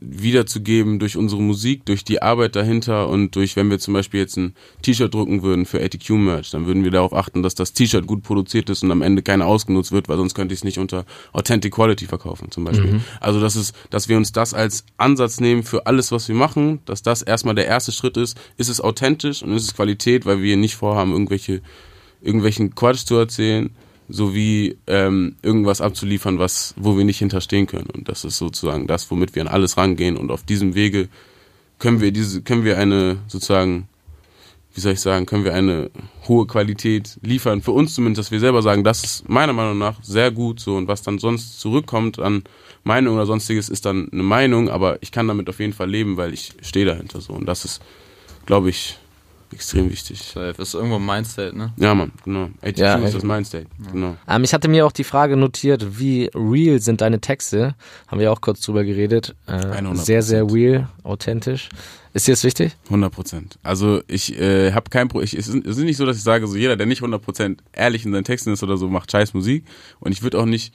wiederzugeben 0.00 0.98
durch 0.98 1.16
unsere 1.16 1.42
Musik, 1.42 1.84
durch 1.84 2.04
die 2.04 2.22
Arbeit 2.22 2.56
dahinter 2.56 3.08
und 3.08 3.36
durch, 3.36 3.54
wenn 3.56 3.70
wir 3.70 3.78
zum 3.78 3.94
Beispiel 3.94 4.20
jetzt 4.20 4.36
ein 4.36 4.54
T-Shirt 4.82 5.12
drucken 5.12 5.42
würden 5.42 5.66
für 5.66 5.82
ATQ 5.82 6.10
Merch, 6.10 6.50
dann 6.50 6.66
würden 6.66 6.84
wir 6.84 6.90
darauf 6.90 7.12
achten, 7.12 7.42
dass 7.42 7.54
das 7.54 7.74
T-Shirt 7.74 8.06
gut 8.06 8.22
produziert 8.22 8.70
ist 8.70 8.82
und 8.82 8.90
am 8.90 9.02
Ende 9.02 9.22
keiner 9.22 9.46
ausgenutzt 9.46 9.92
wird, 9.92 10.08
weil 10.08 10.16
sonst 10.16 10.34
könnte 10.34 10.54
ich 10.54 10.60
es 10.60 10.64
nicht 10.64 10.78
unter 10.78 11.04
Authentic 11.32 11.74
Quality 11.74 12.06
verkaufen 12.06 12.50
zum 12.50 12.64
Beispiel. 12.64 12.94
Mhm. 12.94 13.04
Also 13.20 13.40
das 13.40 13.56
ist, 13.56 13.74
dass 13.90 14.08
wir 14.08 14.16
uns 14.16 14.32
das 14.32 14.54
als 14.54 14.84
Ansatz 14.96 15.38
nehmen 15.38 15.62
für 15.62 15.86
alles, 15.86 16.12
was 16.12 16.28
wir 16.28 16.34
machen, 16.34 16.80
dass 16.86 17.02
das 17.02 17.20
erstmal 17.20 17.54
der 17.54 17.66
erste 17.66 17.92
Schritt 17.92 18.16
ist, 18.16 18.38
ist 18.56 18.68
es 18.68 18.80
authentisch 18.80 19.42
und 19.42 19.52
ist 19.52 19.64
es 19.64 19.74
Qualität, 19.74 20.24
weil 20.24 20.40
wir 20.40 20.56
nicht 20.56 20.76
vorhaben, 20.76 21.12
irgendwelche, 21.12 21.60
irgendwelchen 22.22 22.74
Quatsch 22.74 23.04
zu 23.04 23.16
erzählen, 23.16 23.70
sowie 24.10 24.76
ähm, 24.86 25.36
irgendwas 25.42 25.80
abzuliefern, 25.80 26.38
was, 26.38 26.74
wo 26.76 26.96
wir 26.96 27.04
nicht 27.04 27.18
hinterstehen 27.18 27.66
können. 27.66 27.88
Und 27.92 28.08
das 28.08 28.24
ist 28.24 28.38
sozusagen 28.38 28.86
das, 28.86 29.10
womit 29.10 29.34
wir 29.34 29.42
an 29.42 29.48
alles 29.48 29.76
rangehen. 29.76 30.16
Und 30.16 30.30
auf 30.30 30.42
diesem 30.42 30.74
Wege 30.74 31.08
können 31.78 32.00
wir 32.00 32.12
diese, 32.12 32.42
können 32.42 32.64
wir 32.64 32.78
eine 32.78 33.18
sozusagen, 33.26 33.88
wie 34.74 34.80
soll 34.80 34.92
ich 34.92 35.00
sagen, 35.00 35.26
können 35.26 35.44
wir 35.44 35.54
eine 35.54 35.90
hohe 36.28 36.46
Qualität 36.46 37.18
liefern. 37.22 37.62
Für 37.62 37.72
uns 37.72 37.94
zumindest, 37.94 38.26
dass 38.26 38.30
wir 38.30 38.40
selber 38.40 38.62
sagen, 38.62 38.84
das 38.84 39.02
ist 39.02 39.28
meiner 39.28 39.52
Meinung 39.52 39.78
nach 39.78 40.02
sehr 40.02 40.30
gut 40.30 40.60
so. 40.60 40.76
Und 40.76 40.86
was 40.86 41.02
dann 41.02 41.18
sonst 41.18 41.58
zurückkommt 41.58 42.18
an 42.18 42.44
Meinung 42.84 43.16
oder 43.16 43.26
sonstiges, 43.26 43.68
ist 43.68 43.84
dann 43.86 44.08
eine 44.12 44.22
Meinung, 44.22 44.68
aber 44.68 45.02
ich 45.02 45.10
kann 45.10 45.26
damit 45.26 45.48
auf 45.48 45.58
jeden 45.58 45.72
Fall 45.72 45.90
leben, 45.90 46.16
weil 46.16 46.32
ich 46.32 46.52
stehe 46.62 46.86
dahinter 46.86 47.20
so. 47.20 47.32
Und 47.32 47.46
das 47.46 47.64
ist, 47.64 47.82
glaube 48.46 48.70
ich, 48.70 48.99
extrem 49.52 49.90
wichtig. 49.90 50.22
Safe. 50.22 50.54
Ist 50.60 50.74
irgendwo 50.74 50.96
ein 50.96 51.04
Mindstate, 51.06 51.56
ne? 51.56 51.72
Ja, 51.76 51.94
Mann, 51.94 52.12
genau. 52.24 52.50
ATQ 52.62 52.78
ja, 52.78 52.94
ist 52.96 53.14
das 53.14 53.22
Mindstate, 53.22 53.66
ja. 53.84 53.90
genau. 53.92 54.16
Ähm, 54.28 54.44
ich 54.44 54.54
hatte 54.54 54.68
mir 54.68 54.86
auch 54.86 54.92
die 54.92 55.04
Frage 55.04 55.36
notiert, 55.36 55.98
wie 55.98 56.30
real 56.34 56.80
sind 56.80 57.00
deine 57.00 57.20
Texte? 57.20 57.74
Haben 58.08 58.20
wir 58.20 58.32
auch 58.32 58.40
kurz 58.40 58.60
drüber 58.60 58.84
geredet. 58.84 59.34
Äh, 59.46 59.94
sehr, 59.94 60.22
sehr 60.22 60.50
real, 60.50 60.88
authentisch. 61.02 61.68
Ist 62.12 62.26
dir 62.26 62.32
das 62.32 62.42
wichtig? 62.42 62.76
100 62.86 63.12
Prozent. 63.12 63.58
Also 63.62 64.02
ich 64.08 64.36
äh, 64.38 64.72
habe 64.72 64.90
kein 64.90 65.08
Problem. 65.08 65.28
Es 65.32 65.48
ist 65.48 65.78
nicht 65.78 65.96
so, 65.96 66.06
dass 66.06 66.16
ich 66.16 66.24
sage, 66.24 66.46
so 66.46 66.56
jeder, 66.56 66.76
der 66.76 66.86
nicht 66.86 66.98
100 66.98 67.22
Prozent 67.22 67.62
ehrlich 67.72 68.04
in 68.04 68.12
seinen 68.12 68.24
Texten 68.24 68.52
ist 68.52 68.62
oder 68.62 68.76
so, 68.76 68.88
macht 68.88 69.12
scheiß 69.12 69.32
Musik. 69.34 69.64
Und 70.00 70.10
ich 70.10 70.22
würde 70.22 70.38
auch 70.38 70.46
nicht 70.46 70.74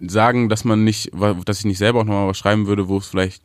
sagen, 0.00 0.48
dass 0.48 0.64
man 0.64 0.84
nicht, 0.84 1.10
dass 1.46 1.60
ich 1.60 1.64
nicht 1.64 1.78
selber 1.78 2.00
auch 2.00 2.04
nochmal 2.04 2.28
was 2.28 2.38
schreiben 2.38 2.66
würde, 2.66 2.88
wo 2.88 2.98
es 2.98 3.06
vielleicht 3.06 3.42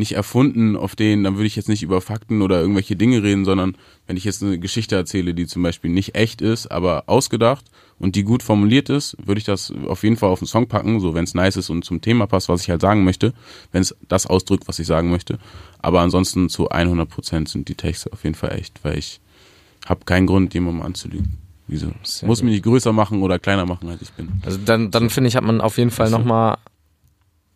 nicht 0.00 0.12
erfunden, 0.12 0.74
auf 0.76 0.96
denen, 0.96 1.22
dann 1.22 1.36
würde 1.36 1.46
ich 1.46 1.54
jetzt 1.54 1.68
nicht 1.68 1.84
über 1.84 2.00
Fakten 2.00 2.42
oder 2.42 2.60
irgendwelche 2.60 2.96
Dinge 2.96 3.22
reden, 3.22 3.44
sondern 3.44 3.76
wenn 4.08 4.16
ich 4.16 4.24
jetzt 4.24 4.42
eine 4.42 4.58
Geschichte 4.58 4.96
erzähle, 4.96 5.34
die 5.34 5.46
zum 5.46 5.62
Beispiel 5.62 5.90
nicht 5.90 6.16
echt 6.16 6.42
ist, 6.42 6.66
aber 6.66 7.04
ausgedacht 7.06 7.66
und 8.00 8.16
die 8.16 8.24
gut 8.24 8.42
formuliert 8.42 8.88
ist, 8.88 9.16
würde 9.24 9.38
ich 9.38 9.44
das 9.44 9.72
auf 9.86 10.02
jeden 10.02 10.16
Fall 10.16 10.30
auf 10.30 10.40
den 10.40 10.48
Song 10.48 10.66
packen, 10.66 10.98
so 10.98 11.14
wenn 11.14 11.24
es 11.24 11.34
nice 11.34 11.56
ist 11.56 11.70
und 11.70 11.84
zum 11.84 12.00
Thema 12.00 12.26
passt, 12.26 12.48
was 12.48 12.62
ich 12.62 12.70
halt 12.70 12.80
sagen 12.80 13.04
möchte, 13.04 13.32
wenn 13.70 13.82
es 13.82 13.94
das 14.08 14.26
ausdrückt, 14.26 14.66
was 14.66 14.80
ich 14.80 14.86
sagen 14.88 15.10
möchte. 15.10 15.38
Aber 15.78 16.00
ansonsten 16.00 16.48
zu 16.48 16.70
100 16.70 17.08
Prozent 17.08 17.48
sind 17.48 17.68
die 17.68 17.76
Texte 17.76 18.12
auf 18.12 18.24
jeden 18.24 18.34
Fall 18.34 18.58
echt, 18.58 18.82
weil 18.82 18.98
ich 18.98 19.20
habe 19.86 20.04
keinen 20.04 20.26
Grund, 20.26 20.52
jemandem 20.54 20.82
anzulügen. 20.82 21.38
Wieso? 21.68 21.86
Muss 21.86 22.20
gut. 22.20 22.42
mich 22.42 22.54
nicht 22.54 22.64
größer 22.64 22.92
machen 22.92 23.22
oder 23.22 23.38
kleiner 23.38 23.64
machen, 23.64 23.88
als 23.88 24.02
ich 24.02 24.10
bin. 24.12 24.42
Also 24.44 24.58
dann, 24.58 24.90
dann 24.90 25.08
finde 25.08 25.28
ich, 25.28 25.36
hat 25.36 25.44
man 25.44 25.60
auf 25.60 25.78
jeden 25.78 25.92
Fall 25.92 26.10
nochmal 26.10 26.58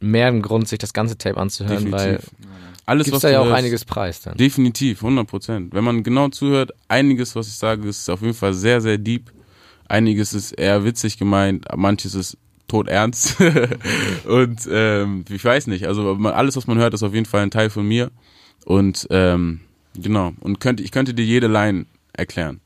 mehr 0.04 0.28
einen 0.28 0.42
Grund, 0.42 0.68
sich 0.68 0.78
das 0.78 0.92
ganze 0.92 1.18
Tape 1.18 1.36
anzuhören, 1.38 1.84
Definitiv. 1.84 2.00
weil 2.00 2.20
alles, 2.86 3.06
Gibt's 3.06 3.16
was 3.16 3.22
da 3.22 3.30
ja 3.30 3.40
auch 3.40 3.46
hörst, 3.46 3.56
einiges 3.56 3.84
preis 3.84 4.20
dann. 4.20 4.36
Definitiv, 4.36 5.02
100 5.02 5.26
Prozent. 5.26 5.74
Wenn 5.74 5.84
man 5.84 6.02
genau 6.02 6.28
zuhört, 6.28 6.72
einiges, 6.88 7.34
was 7.34 7.48
ich 7.48 7.54
sage, 7.54 7.88
ist 7.88 8.10
auf 8.10 8.20
jeden 8.20 8.34
Fall 8.34 8.52
sehr, 8.52 8.80
sehr 8.80 8.98
deep. 8.98 9.32
Einiges 9.88 10.34
ist 10.34 10.52
eher 10.52 10.84
witzig 10.84 11.18
gemeint, 11.18 11.66
manches 11.74 12.14
ist 12.14 12.36
tot 12.68 12.88
ernst. 12.88 13.36
und 14.26 14.68
ähm, 14.70 15.24
ich 15.30 15.44
weiß 15.44 15.66
nicht, 15.68 15.86
also 15.86 16.14
alles, 16.24 16.56
was 16.56 16.66
man 16.66 16.78
hört, 16.78 16.94
ist 16.94 17.02
auf 17.02 17.14
jeden 17.14 17.26
Fall 17.26 17.42
ein 17.42 17.50
Teil 17.50 17.70
von 17.70 17.86
mir. 17.86 18.10
Und 18.64 19.06
ähm, 19.10 19.60
genau, 19.94 20.32
und 20.40 20.60
könnte, 20.60 20.82
ich 20.82 20.90
könnte 20.90 21.14
dir 21.14 21.24
jede 21.24 21.46
Line 21.46 21.86
erklären. 22.12 22.60